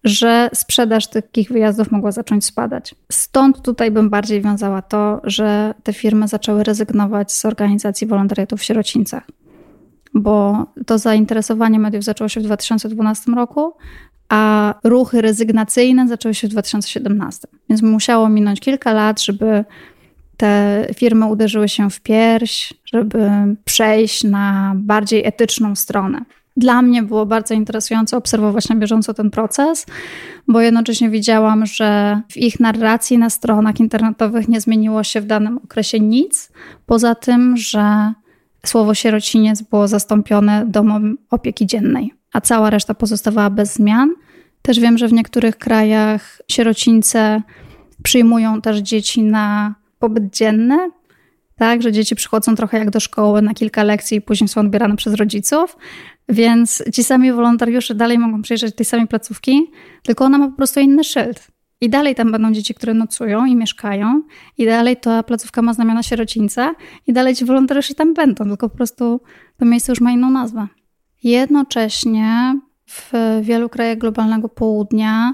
[0.03, 2.95] że sprzedaż takich wyjazdów mogła zacząć spadać.
[3.11, 8.63] Stąd tutaj bym bardziej wiązała to, że te firmy zaczęły rezygnować z organizacji wolontariatów w
[8.63, 9.23] sierocińcach.
[10.13, 13.73] Bo to zainteresowanie mediów zaczęło się w 2012 roku,
[14.29, 17.47] a ruchy rezygnacyjne zaczęły się w 2017.
[17.69, 19.65] Więc musiało minąć kilka lat, żeby
[20.43, 23.29] te firmy uderzyły się w pierś, żeby
[23.65, 26.25] przejść na bardziej etyczną stronę.
[26.57, 29.85] Dla mnie było bardzo interesujące obserwować na bieżąco ten proces,
[30.47, 35.57] bo jednocześnie widziałam, że w ich narracji na stronach internetowych nie zmieniło się w danym
[35.57, 36.51] okresie nic,
[36.85, 38.13] poza tym, że
[38.65, 44.13] słowo sierociniec było zastąpione domem opieki dziennej, a cała reszta pozostawała bez zmian.
[44.61, 47.41] Też wiem, że w niektórych krajach sierocińce
[48.03, 50.77] przyjmują też dzieci na pobyt dzienny,
[51.55, 54.95] tak, że dzieci przychodzą trochę jak do szkoły na kilka lekcji i później są odbierane
[54.95, 55.77] przez rodziców,
[56.29, 59.71] więc ci sami wolontariusze dalej mogą przyjeżdżać do tej samej placówki,
[60.03, 61.47] tylko ona ma po prostu inny szyld.
[61.81, 64.21] I dalej tam będą dzieci, które nocują i mieszkają,
[64.57, 66.75] i dalej ta placówka ma znamiona sierocińca,
[67.07, 69.21] i dalej ci wolontariusze tam będą, tylko po prostu
[69.57, 70.67] to miejsce już ma inną nazwę.
[71.23, 75.33] Jednocześnie w wielu krajach globalnego południa,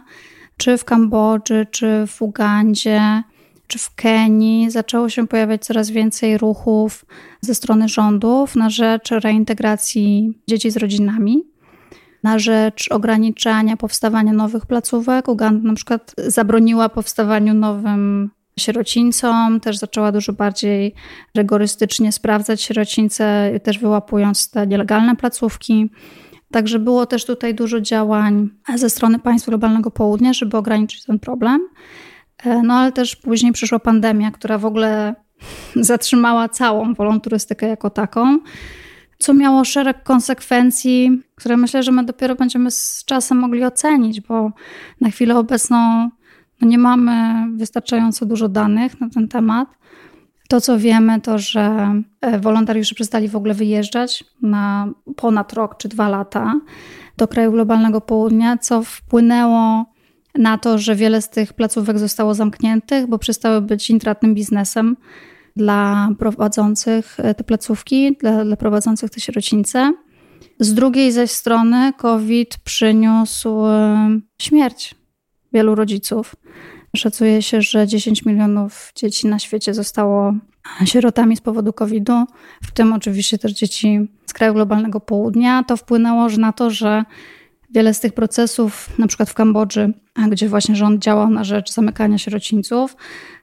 [0.58, 3.24] czy w Kambodży, czy w Ugandzie,
[3.70, 7.06] czy w Kenii zaczęło się pojawiać coraz więcej ruchów
[7.42, 11.44] ze strony rządów na rzecz reintegracji dzieci z rodzinami,
[12.24, 15.28] na rzecz ograniczania powstawania nowych placówek.
[15.28, 20.94] Uganda na przykład zabroniła powstawaniu nowym sierocińcom, też zaczęła dużo bardziej
[21.36, 25.90] rygorystycznie sprawdzać sierocińce, też wyłapując te nielegalne placówki.
[26.52, 31.62] Także było też tutaj dużo działań ze strony państw globalnego południa, żeby ograniczyć ten problem.
[32.44, 35.16] E, no ale też później przyszła pandemia, która w ogóle
[35.76, 38.40] zatrzymała całą wolonturystykę jako taką,
[39.18, 44.52] co miało szereg konsekwencji, które myślę, że my dopiero będziemy z czasem mogli ocenić, bo
[45.02, 46.10] na chwilę obecną
[46.62, 49.70] no nie mamy wystarczająco dużo danych na ten temat.
[50.48, 55.88] To, co wiemy, to że e, wolontariusze przestali w ogóle wyjeżdżać na ponad rok czy
[55.88, 56.54] dwa lata
[57.18, 59.86] do kraju globalnego południa, co wpłynęło
[60.36, 64.98] na to, że wiele z tych placówek zostało zamkniętych, bo przestały być intratnym biznesem
[65.56, 69.94] dla prowadzących e, te placówki, dla, dla prowadzących te sierocińce.
[70.60, 74.96] Z drugiej zaś strony COVID przyniósł e, śmierć
[75.54, 76.36] wielu rodziców.
[76.96, 80.34] Szacuje się, że 10 milionów dzieci na świecie zostało
[80.86, 82.26] sierotami z powodu COVID-u,
[82.64, 85.64] w tym oczywiście też dzieci z kraju globalnego południa.
[85.64, 87.04] To wpłynęło na to, że
[87.72, 89.94] Wiele z tych procesów, na przykład w Kambodży,
[90.30, 92.96] gdzie właśnie rząd działał na rzecz zamykania sierocińców,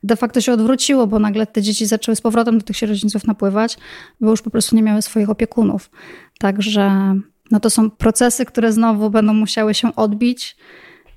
[0.02, 3.78] de facto się odwróciło, bo nagle te dzieci zaczęły z powrotem do tych sierocińców napływać,
[4.20, 5.90] bo już po prostu nie miały swoich opiekunów.
[6.38, 7.14] Także
[7.50, 10.56] no to są procesy, które znowu będą musiały się odbić.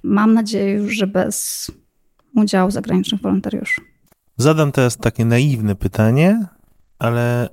[0.04, 1.68] Mam nadzieję że bez
[2.36, 3.82] udziału zagranicznych wolontariuszy.
[4.38, 6.48] Zadam teraz takie naiwne pytanie,
[7.00, 7.50] ale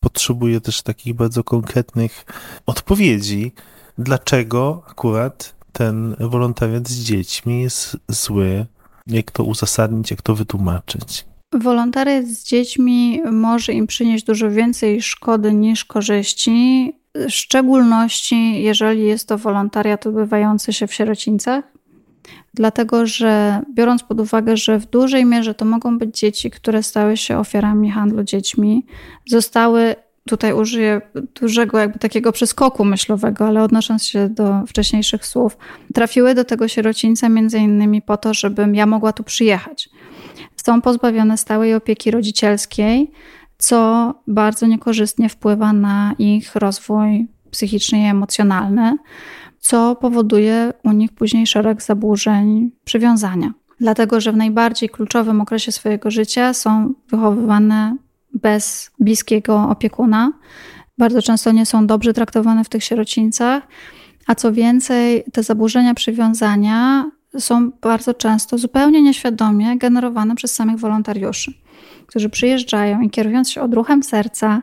[0.00, 2.24] potrzebuję też takich bardzo konkretnych
[2.66, 3.52] odpowiedzi
[3.98, 8.66] dlaczego akurat ten wolontariat z dziećmi jest zły,
[9.06, 11.24] jak to uzasadnić, jak to wytłumaczyć.
[11.52, 19.28] Wolontariat z dziećmi może im przynieść dużo więcej szkody niż korzyści, w szczególności jeżeli jest
[19.28, 21.64] to wolontariat odbywający się w sierocińcach.
[22.54, 27.16] Dlatego, że biorąc pod uwagę, że w dużej mierze to mogą być dzieci, które stały
[27.16, 28.86] się ofiarami handlu dziećmi,
[29.26, 29.94] zostały
[30.26, 31.00] tutaj użyję
[31.40, 35.58] dużego jakby takiego przeskoku myślowego, ale odnosząc się do wcześniejszych słów,
[35.94, 39.88] trafiły do tego sierocińca między innymi po to, żebym ja mogła tu przyjechać.
[40.56, 43.10] Są pozbawione stałej opieki rodzicielskiej,
[43.58, 48.96] co bardzo niekorzystnie wpływa na ich rozwój psychiczny i emocjonalny,
[49.60, 53.52] co powoduje u nich później szereg zaburzeń przywiązania.
[53.80, 57.96] Dlatego, że w najbardziej kluczowym okresie swojego życia są wychowywane
[58.42, 60.32] bez bliskiego opiekuna.
[60.98, 63.62] Bardzo często nie są dobrze traktowane w tych sierocińcach.
[64.26, 71.52] A co więcej, te zaburzenia przywiązania są bardzo często zupełnie nieświadomie generowane przez samych wolontariuszy,
[72.06, 74.62] którzy przyjeżdżają i kierując się odruchem serca,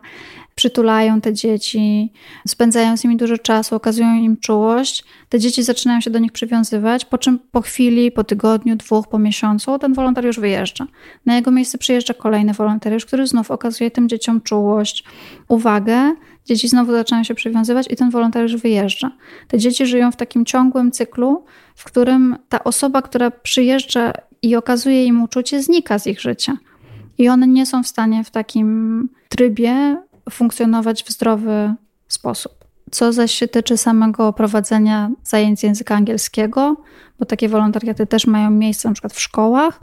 [0.56, 2.14] przytulają te dzieci,
[2.48, 7.06] spędzają z nimi dużo czasu, okazują im czułość, te dzieci zaczynają się do nich przywiązywać,
[7.06, 10.88] po czym po chwili, po tygodniu, dwóch, po miesiącu ten wolontariusz wyjeżdża.
[11.26, 15.04] Na jego miejsce przyjeżdża kolejny wolontariusz, który znów okazuje tym dzieciom czułość,
[15.48, 16.16] uwagę.
[16.46, 19.12] Dzieci znowu zaczynają się przywiązywać i ten wolontariusz wyjeżdża.
[19.48, 21.46] Te dzieci żyją w takim ciągłym cyklu,
[21.76, 26.58] w którym ta osoba, która przyjeżdża i okazuje im uczucie, znika z ich życia.
[27.18, 29.98] I one nie są w stanie w takim trybie
[30.32, 31.74] funkcjonować w zdrowy
[32.08, 32.54] sposób.
[32.92, 36.78] Co zaś się tyczy samego prowadzenia zajęć języka angielskiego,
[37.20, 39.80] bo takie wolontariaty też mają miejsce na przykład w szkołach,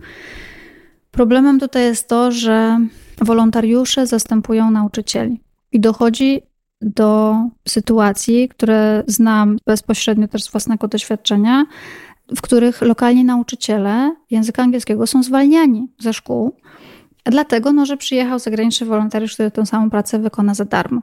[1.11, 2.79] problemem tutaj jest to, że
[3.19, 5.41] wolontariusze zastępują nauczycieli
[5.73, 6.43] i dochodzi
[6.81, 7.37] do
[7.69, 11.65] sytuacji, które znam bezpośrednio też z własnego doświadczenia,
[12.37, 16.57] w których lokalni nauczyciele języka angielskiego są zwalniani ze szkół,
[17.25, 21.03] Dlatego, no, że przyjechał zagraniczny wolontariusz, który tę samą pracę wykona za darmo.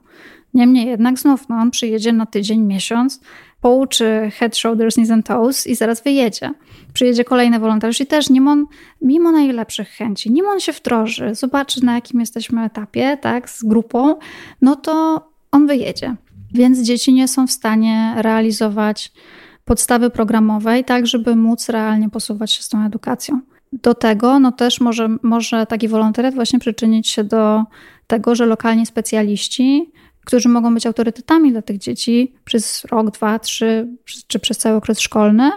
[0.53, 3.20] Niemniej jednak znów no, on przyjedzie na tydzień, miesiąc,
[3.61, 6.51] pouczy head, shoulders, knees and toes i zaraz wyjedzie.
[6.93, 8.65] Przyjedzie kolejny wolontariusz i też nim on,
[9.01, 14.15] mimo najlepszych chęci, nim on się wdroży, zobaczy na jakim jesteśmy etapie, tak, z grupą,
[14.61, 16.15] no to on wyjedzie.
[16.53, 19.11] Więc dzieci nie są w stanie realizować
[19.65, 23.41] podstawy programowej, tak, żeby móc realnie posuwać się z tą edukacją.
[23.74, 27.63] Do tego no też może, może taki wolontariat właśnie przyczynić się do
[28.07, 29.91] tego, że lokalni specjaliści,
[30.26, 33.88] którzy mogą być autorytetami dla tych dzieci przez rok, dwa, trzy,
[34.28, 35.51] czy przez cały okres szkolny,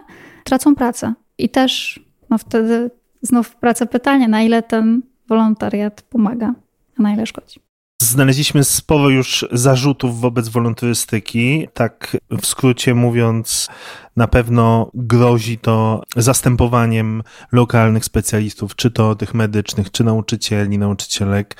[0.44, 1.14] tracą pracę.
[1.38, 2.00] I też
[2.30, 2.90] no wtedy
[3.22, 6.54] znów wraca pytanie, na ile ten wolontariat pomaga,
[6.98, 7.60] a na ile szkodzi.
[8.02, 11.68] Znaleźliśmy sporo już zarzutów wobec wolontarystyki.
[11.74, 13.68] Tak w skrócie mówiąc,
[14.16, 21.56] na pewno grozi to zastępowaniem lokalnych specjalistów, czy to tych medycznych, czy nauczycieli, nauczycielek.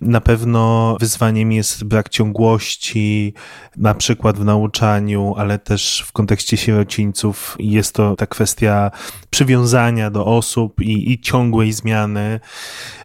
[0.00, 3.34] Na pewno wyzwaniem jest brak ciągłości,
[3.76, 8.90] na przykład w nauczaniu, ale też w kontekście sierocińców jest to ta kwestia
[9.30, 12.40] przywiązania do osób i, i ciągłej zmiany.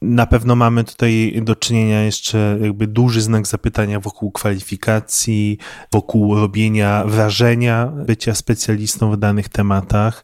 [0.02, 5.58] Na pewno mamy tutaj do czynienia jeszcze jakby duży znak zapytania wokół kwalifikacji,
[5.92, 10.24] wokół robienia wrażenia bycia specjalistą specjalistą w danych tematach.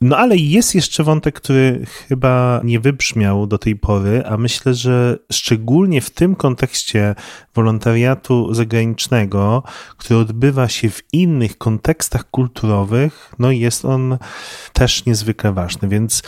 [0.00, 5.18] No ale jest jeszcze wątek, który chyba nie wybrzmiał do tej pory, a myślę, że
[5.32, 7.14] szczególnie w tym kontekście
[7.54, 9.62] wolontariatu zagranicznego,
[9.96, 14.18] który odbywa się w innych kontekstach kulturowych, no jest on
[14.72, 15.88] też niezwykle ważny.
[15.88, 16.22] Więc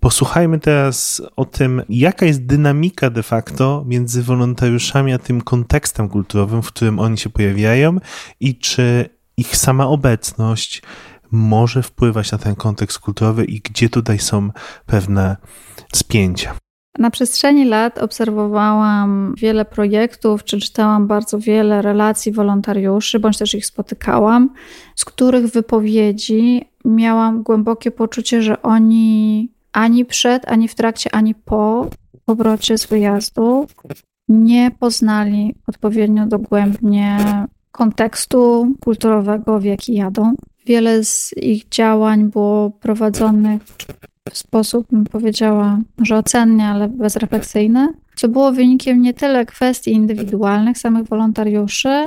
[0.00, 6.62] posłuchajmy teraz o tym, jaka jest dynamika de facto między wolontariuszami a tym kontekstem kulturowym,
[6.62, 7.98] w którym oni się pojawiają
[8.40, 10.82] i czy ich sama obecność
[11.30, 14.50] może wpływać na ten kontekst kulturowy i gdzie tutaj są
[14.86, 15.36] pewne
[15.92, 16.54] spięcia.
[16.98, 23.66] Na przestrzeni lat obserwowałam wiele projektów, czy czytałam bardzo wiele relacji wolontariuszy, bądź też ich
[23.66, 24.50] spotykałam,
[24.96, 31.90] z których wypowiedzi miałam głębokie poczucie, że oni ani przed, ani w trakcie, ani po
[32.24, 33.66] powrocie z wyjazdu
[34.28, 37.18] nie poznali odpowiednio dogłębnie
[37.72, 40.34] kontekstu kulturowego, w jaki jadą.
[40.66, 43.62] Wiele z ich działań było prowadzonych
[44.30, 50.78] w sposób, bym powiedziała, że ocenny, ale bezrefleksyjny, co było wynikiem nie tyle kwestii indywidualnych
[50.78, 52.04] samych wolontariuszy,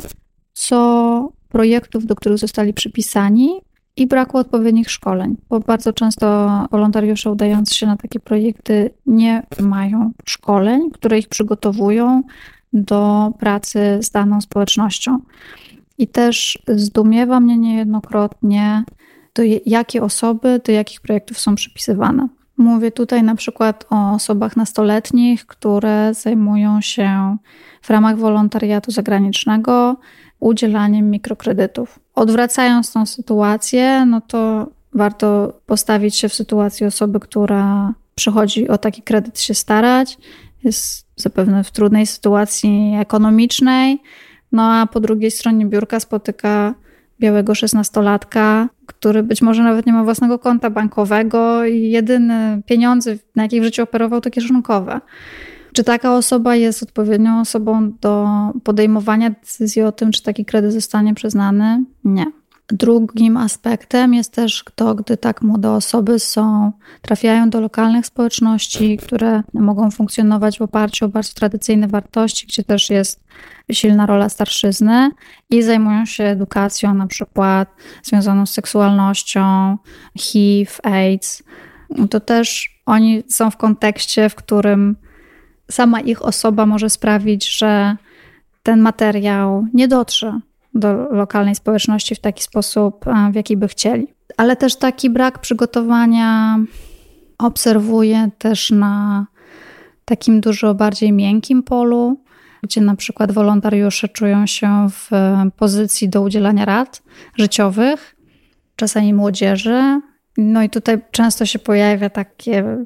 [0.54, 3.50] co projektów, do których zostali przypisani
[3.96, 10.12] i braku odpowiednich szkoleń, bo bardzo często wolontariusze udający się na takie projekty nie mają
[10.26, 12.24] szkoleń, które ich przygotowują
[12.74, 15.20] do pracy z daną społecznością.
[15.98, 18.84] I też zdumiewa mnie niejednokrotnie,
[19.36, 22.28] do jakie osoby do jakich projektów są przypisywane.
[22.58, 27.38] Mówię tutaj na przykład o osobach nastoletnich, które zajmują się
[27.82, 29.98] w ramach wolontariatu zagranicznego
[30.40, 32.00] udzielaniem mikrokredytów.
[32.16, 39.02] Odwracając tą sytuację, no to warto postawić się w sytuacji osoby, która przychodzi o taki
[39.02, 40.18] kredyt się starać,
[40.64, 44.02] jest zapewne w trudnej sytuacji ekonomicznej,
[44.52, 46.76] no a po drugiej stronie biurka spotyka
[47.20, 53.44] białego szesnastolatka, który być może nawet nie ma własnego konta bankowego i jedyne pieniądze, na
[53.44, 55.02] jakie w życiu operował, to kieszonkowe.
[55.74, 58.28] Czy taka osoba jest odpowiednią osobą do
[58.64, 61.84] podejmowania decyzji o tym, czy taki kredyt zostanie przyznany?
[62.04, 62.26] Nie.
[62.74, 66.72] Drugim aspektem jest też to, gdy tak młode osoby są,
[67.02, 72.90] trafiają do lokalnych społeczności, które mogą funkcjonować w oparciu o bardzo tradycyjne wartości, gdzie też
[72.90, 73.24] jest
[73.72, 75.10] silna rola starszyzny
[75.50, 77.70] i zajmują się edukacją, na przykład
[78.04, 79.78] związaną z seksualnością,
[80.18, 81.44] HIV, AIDS.
[82.10, 84.96] To też oni są w kontekście, w którym
[85.72, 87.98] sama ich osoba może sprawić, że
[88.64, 90.40] ten materiał nie dotrze
[90.74, 94.08] do lokalnej społeczności w taki sposób, e, w jaki by chcieli.
[94.38, 96.60] Ale też taki brak przygotowania
[97.38, 99.26] obserwuję też na
[100.06, 102.22] takim dużo bardziej miękkim polu,
[102.64, 105.10] gdzie na przykład wolontariusze czują się w
[105.58, 107.04] pozycji do udzielania rad
[107.38, 108.16] życiowych,
[108.76, 110.02] czasami młodzieży.
[110.38, 112.86] No i tutaj często się pojawia takie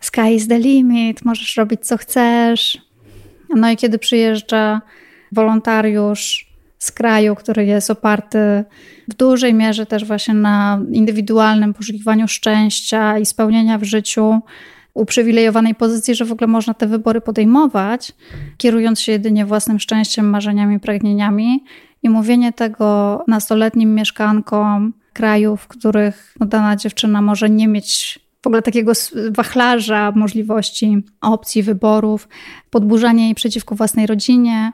[0.00, 2.78] sky is the limit, możesz robić co chcesz.
[3.56, 4.80] No i kiedy przyjeżdża
[5.32, 6.51] wolontariusz
[6.82, 8.64] z kraju, który jest oparty
[9.08, 14.40] w dużej mierze też właśnie na indywidualnym poszukiwaniu szczęścia i spełnienia w życiu,
[14.94, 18.12] uprzywilejowanej pozycji, że w ogóle można te wybory podejmować,
[18.56, 21.64] kierując się jedynie własnym szczęściem, marzeniami, pragnieniami.
[22.02, 28.46] I mówienie tego nastoletnim mieszkankom krajów, w których no, dana dziewczyna może nie mieć w
[28.46, 28.92] ogóle takiego
[29.30, 32.28] wachlarza możliwości, opcji, wyborów,
[32.70, 34.72] podburzanie jej przeciwko własnej rodzinie,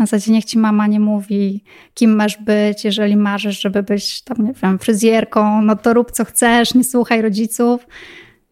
[0.00, 4.46] na zasadzie niech ci mama nie mówi, kim masz być, jeżeli marzysz, żeby być tam,
[4.46, 7.86] nie wiem, fryzjerką, no to rób co chcesz, nie słuchaj rodziców.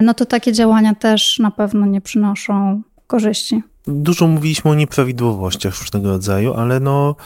[0.00, 3.62] No to takie działania też na pewno nie przynoszą korzyści.
[3.88, 7.16] Dużo mówiliśmy o nieprawidłowościach różnego rodzaju, ale no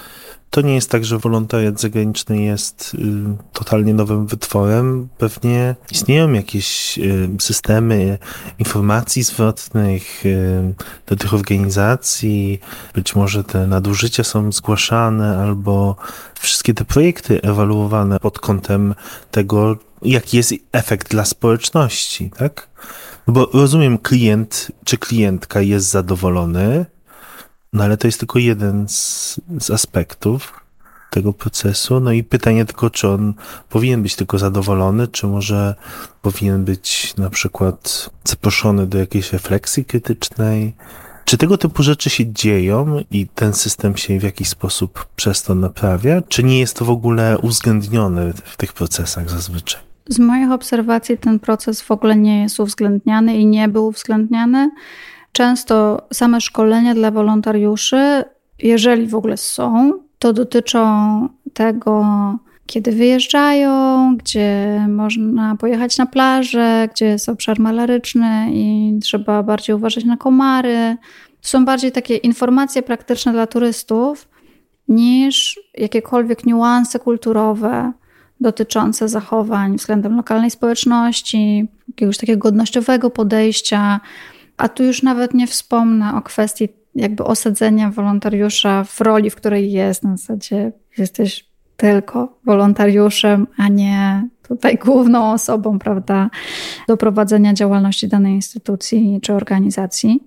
[0.51, 2.99] to nie jest tak, że wolontariat zagraniczny jest y,
[3.53, 5.09] totalnie nowym wytworem.
[5.19, 8.19] Pewnie istnieją jakieś y, systemy
[8.59, 10.75] informacji zwrotnych y,
[11.07, 12.61] do tych organizacji.
[12.95, 15.97] Być może te nadużycia są zgłaszane, albo
[16.41, 18.95] wszystkie te projekty ewaluowane pod kątem
[19.31, 22.69] tego, jaki jest efekt dla społeczności, tak?
[23.27, 26.87] No bo rozumiem, klient czy klientka jest zadowolony,
[27.73, 30.63] no ale to jest tylko jeden z, z aspektów
[31.11, 32.01] tego procesu.
[32.01, 33.35] No i pytanie tylko, czy on
[33.69, 35.75] powinien być tylko zadowolony, czy może
[36.23, 40.75] powinien być na przykład zaproszony do jakiejś refleksji krytycznej.
[41.25, 45.55] Czy tego typu rzeczy się dzieją i ten system się w jakiś sposób przez to
[45.55, 49.92] naprawia, czy nie jest to w ogóle uwzględnione w tych procesach zazwyczaj?
[50.09, 54.71] Z moich obserwacji ten proces w ogóle nie jest uwzględniany i nie był uwzględniany.
[55.33, 58.25] Często same szkolenia dla wolontariuszy,
[58.59, 62.05] jeżeli w ogóle są, to dotyczą tego,
[62.67, 63.73] kiedy wyjeżdżają,
[64.17, 70.97] gdzie można pojechać na plażę, gdzie jest obszar malaryczny i trzeba bardziej uważać na komary.
[71.43, 74.29] To są bardziej takie informacje praktyczne dla turystów
[74.89, 77.93] niż jakiekolwiek niuanse kulturowe
[78.43, 84.01] dotyczące zachowań względem lokalnej społeczności, jakiegoś takiego godnościowego podejścia.
[84.57, 89.73] A tu już nawet nie wspomnę o kwestii jakby osadzenia wolontariusza w roli, w której
[89.73, 90.03] jest.
[90.03, 96.31] Na zasadzie jesteś tylko wolontariuszem, a nie tutaj główną osobą, prawda,
[96.89, 100.21] do prowadzenia działalności danej instytucji czy organizacji.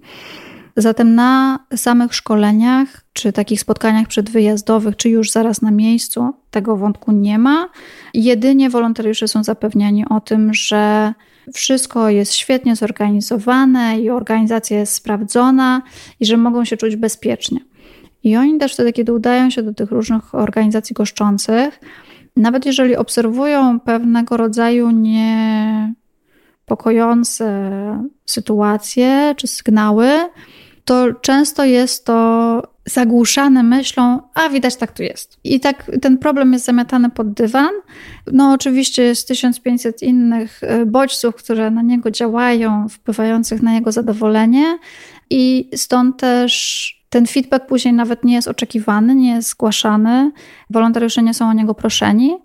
[0.77, 7.11] Zatem na samych szkoleniach, czy takich spotkaniach przedwyjazdowych, czy już zaraz na miejscu, tego wątku
[7.11, 7.69] nie ma.
[8.13, 11.13] Jedynie wolontariusze są zapewniani o tym, że
[11.53, 15.81] wszystko jest świetnie zorganizowane i organizacja jest sprawdzona
[16.19, 17.59] i że mogą się czuć bezpiecznie.
[18.23, 21.79] I oni też wtedy, kiedy udają się do tych różnych organizacji goszczących,
[22.35, 27.71] nawet jeżeli obserwują pewnego rodzaju niepokojące
[28.25, 30.09] sytuacje czy sygnały,
[30.85, 35.39] to często jest to zagłuszane myślą, a widać tak tu jest.
[35.43, 37.71] I tak ten problem jest zamiatany pod dywan.
[38.31, 44.77] No oczywiście jest 1500 innych e, bodźców, które na niego działają, wpływających na jego zadowolenie
[45.29, 50.31] i stąd też ten feedback później nawet nie jest oczekiwany, nie jest zgłaszany.
[50.69, 52.37] Wolontariusze nie są o niego proszeni.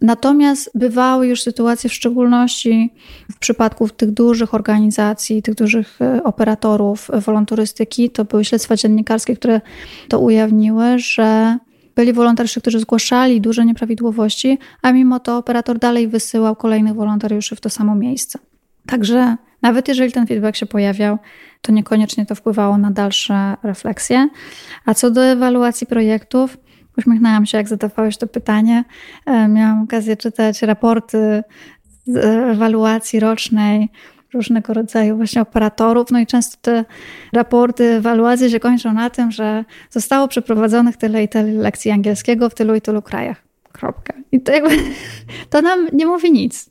[0.00, 2.94] Natomiast bywały już sytuacje, w szczególności
[3.32, 9.60] w przypadku tych dużych organizacji, tych dużych e, operatorów wolontarystyki, to były śledztwa dziennikarskie, które
[10.08, 11.58] to ujawniły, że
[11.96, 17.60] byli wolontariusze, którzy zgłaszali duże nieprawidłowości, a mimo to operator dalej wysyłał kolejnych wolontariuszy w
[17.60, 18.38] to samo miejsce.
[18.86, 21.18] Także nawet jeżeli ten feedback się pojawiał,
[21.60, 24.28] to niekoniecznie to wpływało na dalsze refleksje.
[24.86, 26.56] A co do ewaluacji projektów,
[26.98, 28.84] Uśmiechnęłam się, jak zadawałeś to pytanie.
[29.26, 31.42] E, miałam okazję czytać raporty
[32.06, 32.16] z
[32.52, 33.88] ewaluacji rocznej
[34.34, 36.10] różnego rodzaju właśnie operatorów.
[36.10, 36.84] No i często te
[37.32, 42.54] raporty, ewaluacje się kończą na tym, że zostało przeprowadzonych tyle i tyle lekcji angielskiego w
[42.54, 43.42] tylu i tylu krajach.
[43.72, 44.14] Kropka.
[44.32, 44.76] I to jakby,
[45.50, 46.70] to nam nie mówi nic.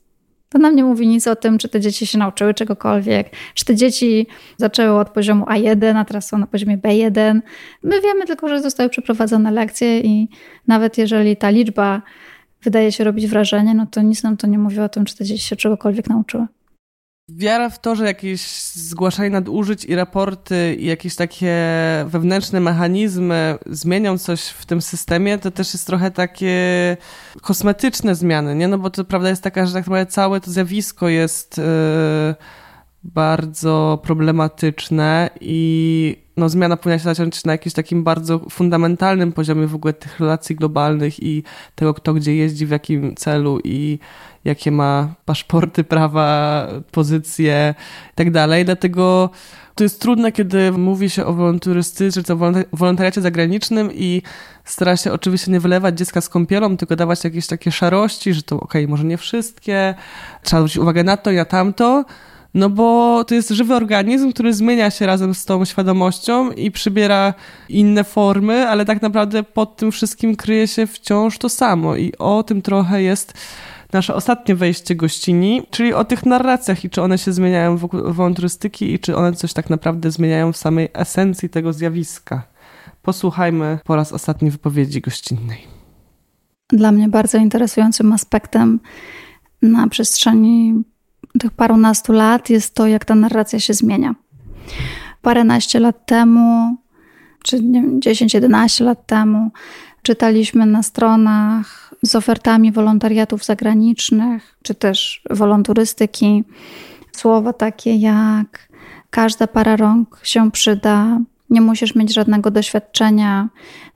[0.54, 3.74] To nam nie mówi nic o tym, czy te dzieci się nauczyły czegokolwiek, czy te
[3.76, 4.26] dzieci
[4.56, 7.40] zaczęły od poziomu A1, a teraz są na poziomie B1.
[7.82, 10.28] My wiemy tylko, że zostały przeprowadzone lekcje i
[10.66, 12.02] nawet jeżeli ta liczba
[12.62, 15.24] wydaje się robić wrażenie, no to nic nam to nie mówi o tym, czy te
[15.24, 16.46] dzieci się czegokolwiek nauczyły.
[17.28, 18.40] Wiara w to, że jakieś
[18.72, 21.56] zgłaszanie nadużyć i raporty i jakieś takie
[22.06, 26.56] wewnętrzne mechanizmy zmienią coś w tym systemie, to też jest trochę takie
[27.42, 28.68] kosmetyczne zmiany, nie?
[28.68, 31.64] No bo to prawda jest taka, że tak naprawdę całe to zjawisko jest yy,
[33.04, 39.74] bardzo problematyczne i no, zmiana powinna się zacząć na jakimś takim bardzo fundamentalnym poziomie w
[39.74, 41.42] ogóle tych relacji globalnych i
[41.74, 43.98] tego, kto gdzie jeździ, w jakim celu i
[44.44, 47.74] jakie ma paszporty, prawa, pozycje
[48.14, 48.64] tak dalej.
[48.64, 49.30] Dlatego
[49.74, 52.36] to jest trudne, kiedy mówi się o wolontarystyce, czy o
[52.72, 54.22] wolontariacie zagranicznym i
[54.64, 58.56] stara się oczywiście nie wylewać dziecka z kąpielą, tylko dawać jakieś takie szarości, że to
[58.56, 59.94] okej, okay, może nie wszystkie,
[60.42, 62.04] trzeba zwrócić uwagę na to i na tamto,
[62.54, 67.34] no bo to jest żywy organizm, który zmienia się razem z tą świadomością i przybiera
[67.68, 72.42] inne formy, ale tak naprawdę pod tym wszystkim kryje się wciąż to samo i o
[72.42, 73.34] tym trochę jest
[73.94, 78.94] nasze ostatnie wejście gościni, czyli o tych narracjach i czy one się zmieniają wokół wolontrystyki
[78.94, 82.42] i czy one coś tak naprawdę zmieniają w samej esencji tego zjawiska.
[83.02, 85.58] Posłuchajmy po raz ostatni wypowiedzi gościnnej.
[86.68, 88.80] Dla mnie bardzo interesującym aspektem
[89.62, 90.82] na przestrzeni
[91.38, 94.14] tych parunastu lat jest to, jak ta narracja się zmienia.
[95.22, 96.76] Paręnaście lat temu,
[97.44, 99.50] czy 10-11 lat temu,
[100.02, 106.44] czytaliśmy na stronach z ofertami wolontariatów zagranicznych, czy też wolonturystyki
[107.12, 108.68] słowa takie jak
[109.10, 111.18] każda para rąk się przyda,
[111.50, 113.48] nie musisz mieć żadnego doświadczenia.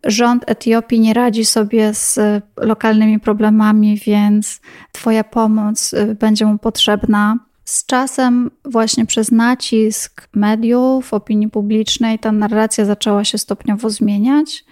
[0.05, 2.19] Rząd Etiopii nie radzi sobie z
[2.57, 4.61] lokalnymi problemami, więc
[4.93, 7.39] Twoja pomoc y, będzie mu potrzebna.
[7.65, 14.65] Z czasem, właśnie przez nacisk mediów, opinii publicznej, ta narracja zaczęła się stopniowo zmieniać.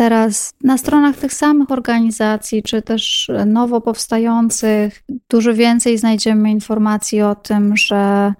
[0.00, 7.34] Teraz na stronach tych samych organizacji, czy też nowo powstających, dużo więcej znajdziemy informacji o
[7.34, 8.32] tym, że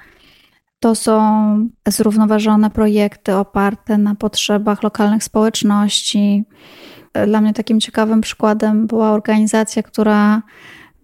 [0.78, 1.20] to są
[1.88, 6.44] zrównoważone projekty oparte na potrzebach lokalnych społeczności.
[7.26, 10.42] Dla mnie takim ciekawym przykładem była organizacja, która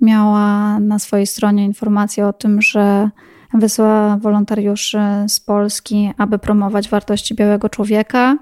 [0.01, 3.11] miała na swojej stronie informację o tym, że
[3.55, 8.36] wysłała wolontariuszy z Polski, aby promować wartości białego człowieka,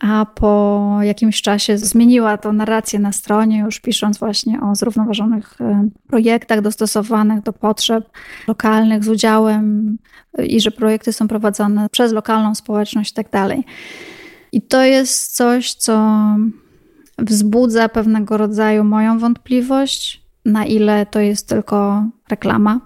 [0.00, 5.88] a po jakimś czasie zmieniła to narrację na stronie, już pisząc właśnie o zrównoważonych e,
[6.06, 8.10] projektach dostosowanych do potrzeb
[8.48, 9.98] lokalnych z udziałem
[10.46, 13.64] i że projekty są prowadzone przez lokalną społeczność i tak dalej.
[14.52, 16.24] I to jest coś, co
[17.18, 22.80] wzbudza pewnego rodzaju moją wątpliwość, na ile to jest tylko reklama,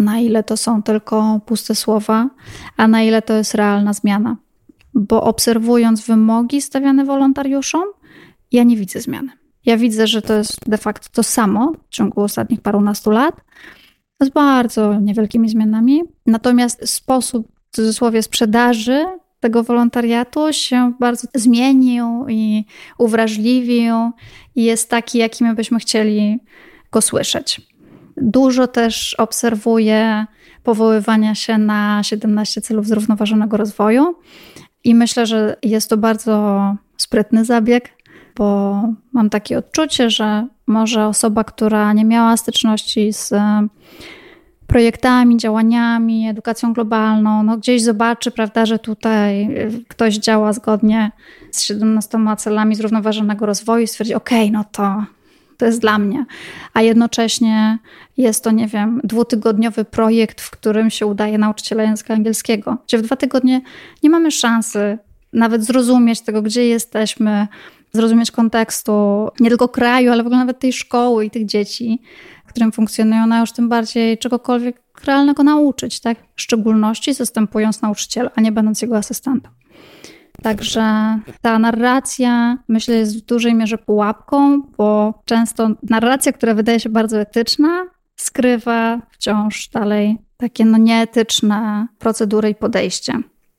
[0.00, 2.30] na ile to są tylko puste słowa,
[2.76, 4.36] a na ile to jest realna zmiana
[4.94, 7.84] bo obserwując wymogi stawiane wolontariuszom,
[8.52, 9.32] ja nie widzę zmiany.
[9.66, 13.34] Ja widzę, że to jest de facto to samo w ciągu ostatnich parunastu lat,
[14.20, 16.02] z bardzo niewielkimi zmianami.
[16.26, 19.04] Natomiast sposób, w cudzysłowie, sprzedaży
[19.40, 22.64] tego wolontariatu się bardzo zmienił i
[22.98, 23.94] uwrażliwił
[24.54, 26.38] i jest taki, jaki my byśmy chcieli
[26.92, 27.69] go słyszeć.
[28.20, 30.26] Dużo też obserwuję
[30.62, 34.14] powoływania się na 17 celów zrównoważonego rozwoju,
[34.84, 37.90] i myślę, że jest to bardzo sprytny zabieg,
[38.36, 38.78] bo
[39.12, 43.66] mam takie odczucie, że może osoba, która nie miała styczności z e,
[44.66, 49.48] projektami, działaniami, edukacją globalną, no gdzieś zobaczy, prawda, że tutaj
[49.88, 51.12] ktoś działa zgodnie
[51.50, 55.04] z 17 celami zrównoważonego rozwoju i stwierdzi, okej, okay, no to
[55.60, 56.26] to jest dla mnie.
[56.74, 57.78] A jednocześnie
[58.16, 63.02] jest to, nie wiem, dwutygodniowy projekt, w którym się udaje nauczyciela języka angielskiego, gdzie w
[63.02, 63.60] dwa tygodnie
[64.02, 64.98] nie mamy szansy
[65.32, 67.46] nawet zrozumieć tego, gdzie jesteśmy,
[67.92, 72.02] zrozumieć kontekstu nie tylko kraju, ale w ogóle nawet tej szkoły i tych dzieci,
[72.46, 76.18] w którym funkcjonują, a już tym bardziej czegokolwiek realnego nauczyć, tak?
[76.36, 79.52] W szczególności zastępując nauczyciela, a nie będąc jego asystentem.
[80.42, 86.88] Także ta narracja, myślę, jest w dużej mierze pułapką, bo często narracja, która wydaje się
[86.88, 87.84] bardzo etyczna,
[88.16, 93.12] skrywa wciąż dalej takie no nieetyczne procedury i podejście.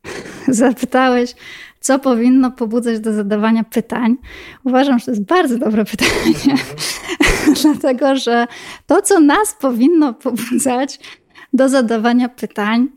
[0.47, 1.35] Zapytałeś,
[1.79, 4.15] co powinno pobudzać do zadawania pytań.
[4.63, 6.55] Uważam, że to jest bardzo dobre pytanie,
[7.61, 8.47] dlatego że
[8.87, 10.99] to, co nas powinno pobudzać
[11.53, 12.87] do zadawania pytań,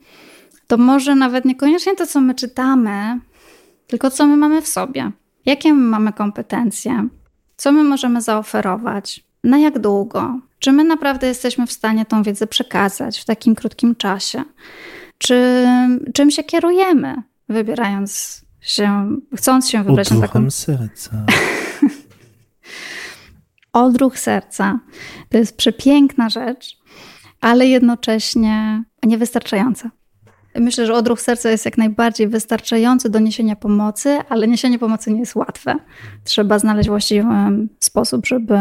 [0.66, 3.20] to może nawet niekoniecznie to, co my czytamy,
[3.95, 5.12] tylko co my mamy w sobie.
[5.47, 7.09] Jakie my mamy kompetencje?
[7.57, 9.24] Co my możemy zaoferować?
[9.45, 10.40] Na jak długo?
[10.59, 14.45] Czy my naprawdę jesteśmy w stanie tą wiedzę przekazać w takim krótkim czasie?
[15.18, 15.66] Czy
[16.14, 20.51] czym się kierujemy, wybierając się, chcąc się wybrać Odruchem na taką...
[20.51, 21.26] serca.
[23.72, 24.80] Odruch serca.
[25.28, 26.78] To jest przepiękna rzecz,
[27.40, 29.90] ale jednocześnie niewystarczająca.
[30.61, 35.21] Myślę, że odruch serca jest jak najbardziej wystarczający do niesienia pomocy, ale niesienie pomocy nie
[35.21, 35.77] jest łatwe.
[36.25, 37.29] Trzeba znaleźć właściwy
[37.79, 38.59] sposób, żeby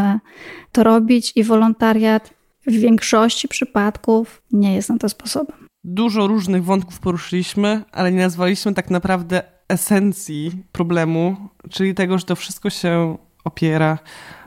[0.71, 2.33] to robić i wolontariat
[2.67, 5.67] w większości przypadków nie jest na to sposobem.
[5.83, 11.35] Dużo różnych wątków poruszyliśmy, ale nie nazwaliśmy tak naprawdę esencji problemu,
[11.69, 13.97] czyli tego, że to wszystko się opiera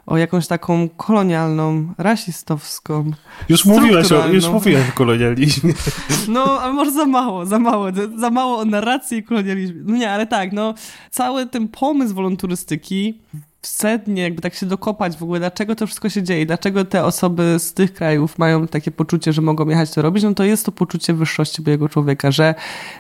[0.07, 3.11] o jakąś taką kolonialną, rasistowską.
[3.49, 5.75] Już mówiłaś o, już mówiłaś o kolonializmie.
[6.29, 7.87] No, ale może za mało, za mało,
[8.17, 9.83] za mało o narracji i kolonializmie.
[9.85, 10.75] No nie, ale tak, no,
[11.11, 13.21] cały ten pomysł wolonturystyki
[13.63, 17.05] w sednie, jakby tak się dokopać w ogóle, dlaczego to wszystko się dzieje, dlaczego te
[17.05, 20.67] osoby z tych krajów mają takie poczucie, że mogą jechać to robić, no to jest
[20.67, 22.55] to poczucie wyższości białego człowieka, że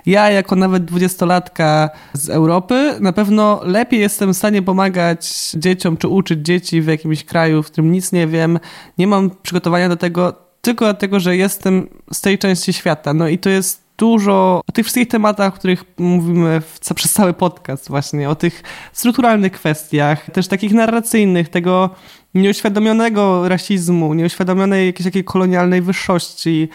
[0.07, 6.09] ja jako nawet dwudziestolatka z Europy na pewno lepiej jestem w stanie pomagać dzieciom, czy
[6.09, 8.59] uczyć dzieci w jakimś kraju, w którym nic nie wiem,
[8.99, 13.15] nie mam przygotowania do tego, tylko dlatego, że jestem z tej części świata.
[13.15, 17.33] No i to jest dużo o tych wszystkich tematach, o których mówimy w, przez cały
[17.33, 21.91] podcast właśnie, o tych strukturalnych kwestiach, też takich narracyjnych, tego
[22.35, 26.69] nieuświadomionego rasizmu, nieuświadomionej jakiejś takiej kolonialnej wyższości,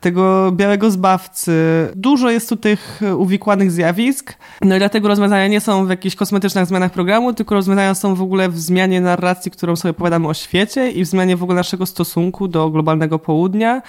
[0.00, 1.52] tego białego zbawcy.
[1.94, 6.66] Dużo jest tu tych uwikłanych zjawisk, no i dlatego rozwiązania nie są w jakichś kosmetycznych
[6.66, 10.90] zmianach programu, tylko rozwiązania są w ogóle w zmianie narracji, którą sobie opowiadamy o świecie
[10.90, 13.82] i w zmianie w ogóle naszego stosunku do globalnego południa,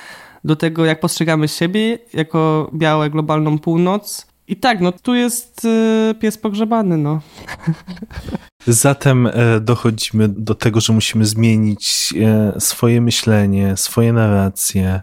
[0.48, 4.28] do tego, jak postrzegamy siebie jako białe globalną północ.
[4.48, 7.22] I tak, no tu jest y, pies pogrzebany, no.
[8.68, 15.02] Zatem e, dochodzimy do tego, że musimy zmienić e, swoje myślenie, swoje narracje,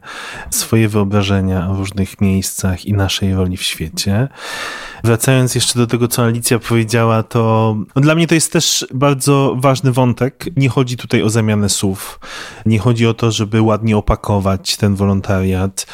[0.51, 4.29] swoje wyobrażenia o różnych miejscach i naszej roli w świecie.
[5.05, 9.93] Wracając jeszcze do tego, co Alicja powiedziała, to dla mnie to jest też bardzo ważny
[9.93, 10.47] wątek.
[10.57, 12.21] Nie chodzi tutaj o zamianę słów.
[12.67, 15.87] Nie chodzi o to, żeby ładnie opakować ten wolontariat.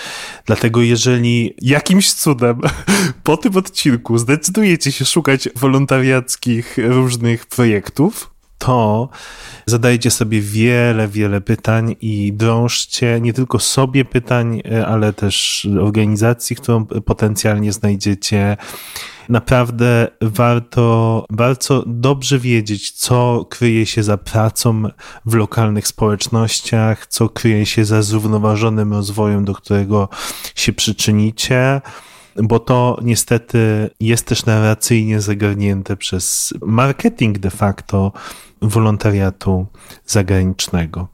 [0.46, 2.60] Dlatego jeżeli jakimś cudem
[3.22, 9.08] po tym odcinku zdecydujecie się szukać wolontariackich różnych projektów, to
[9.66, 16.86] zadajcie sobie wiele, wiele pytań i drążcie nie tylko sobie pytań, ale też organizacji, którą
[16.86, 18.56] potencjalnie znajdziecie.
[19.28, 24.82] Naprawdę warto bardzo dobrze wiedzieć, co kryje się za pracą
[25.26, 30.08] w lokalnych społecznościach, co kryje się za zrównoważonym rozwojem, do którego
[30.54, 31.80] się przyczynicie
[32.36, 38.12] bo to niestety jest też narracyjnie zagarnięte przez marketing de facto
[38.62, 39.66] wolontariatu
[40.06, 41.08] zagranicznego.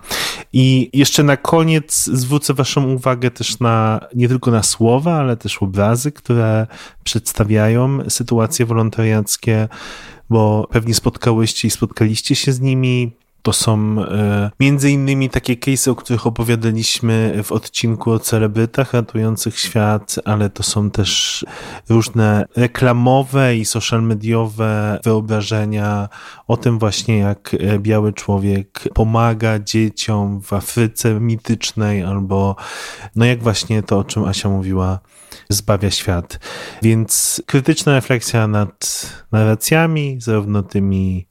[0.53, 5.59] I jeszcze na koniec zwrócę Waszą uwagę też na nie tylko na słowa, ale też
[5.63, 6.67] obrazy, które
[7.05, 9.69] przedstawiają sytuacje wolontariackie,
[10.31, 13.13] bo pewnie spotkałyście i spotkaliście się z nimi
[13.47, 19.59] to są e, między innymi takie case'y, o których opowiadaliśmy w odcinku o celebrytach ratujących
[19.59, 21.45] świat, ale to są też
[21.89, 26.09] różne reklamowe i social mediowe wyobrażenia
[26.47, 32.57] o tym właśnie, jak e, biały człowiek pomaga dzieciom w Afryce mitycznej, albo
[33.17, 34.99] no jak właśnie to, o czym Asia mówiła,
[35.49, 36.39] zbawia świat.
[36.83, 41.26] Więc krytyczna refleksja nad narracjami, zarówno tymi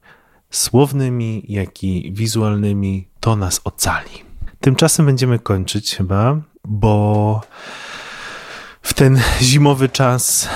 [0.56, 4.10] słownymi, jak i wizualnymi, to nas ocali.
[4.60, 7.40] Tymczasem będziemy kończyć chyba, bo
[8.82, 10.48] w ten zimowy czas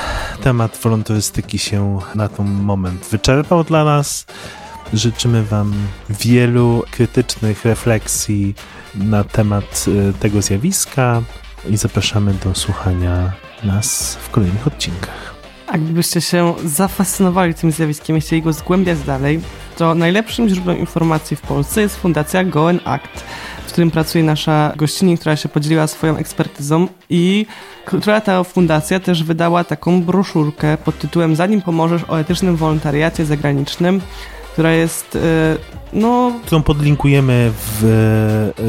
[0.43, 4.27] temat wolontarystyki się na ten moment wyczerpał dla nas.
[4.93, 5.75] Życzymy Wam
[6.11, 8.55] wielu krytycznych refleksji
[8.95, 11.23] na temat y, tego zjawiska
[11.69, 13.33] i zapraszamy do słuchania
[13.65, 15.30] nas w kolejnych odcinkach.
[15.73, 19.41] A gdybyście się zafascynowali tym zjawiskiem i chcieli go zgłębiać dalej,
[19.77, 23.25] to najlepszym źródłem informacji w Polsce jest Fundacja Goen Act,
[23.67, 27.47] w którym pracuje nasza gościni, która się podzieliła swoją ekspertyzą i
[27.85, 34.01] która ta fundacja też wydała taką broszurkę pod tytułem Zanim pomożesz o etycznym wolontariacie zagranicznym,
[34.53, 35.57] która jest e,
[35.93, 37.83] no, którą podlinkujemy w,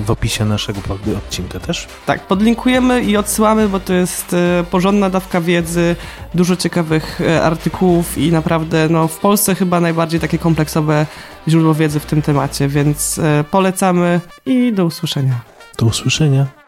[0.05, 0.79] w opisie naszego
[1.17, 1.87] odcinka też.
[2.05, 5.95] Tak, podlinkujemy i odsyłamy, bo to jest e, porządna dawka wiedzy,
[6.33, 11.05] dużo ciekawych e, artykułów i naprawdę no, w Polsce chyba najbardziej takie kompleksowe
[11.47, 13.19] źródło wiedzy w tym temacie, więc
[13.51, 15.39] polecamy i do usłyszenia.
[15.77, 16.60] Do usłyszenia.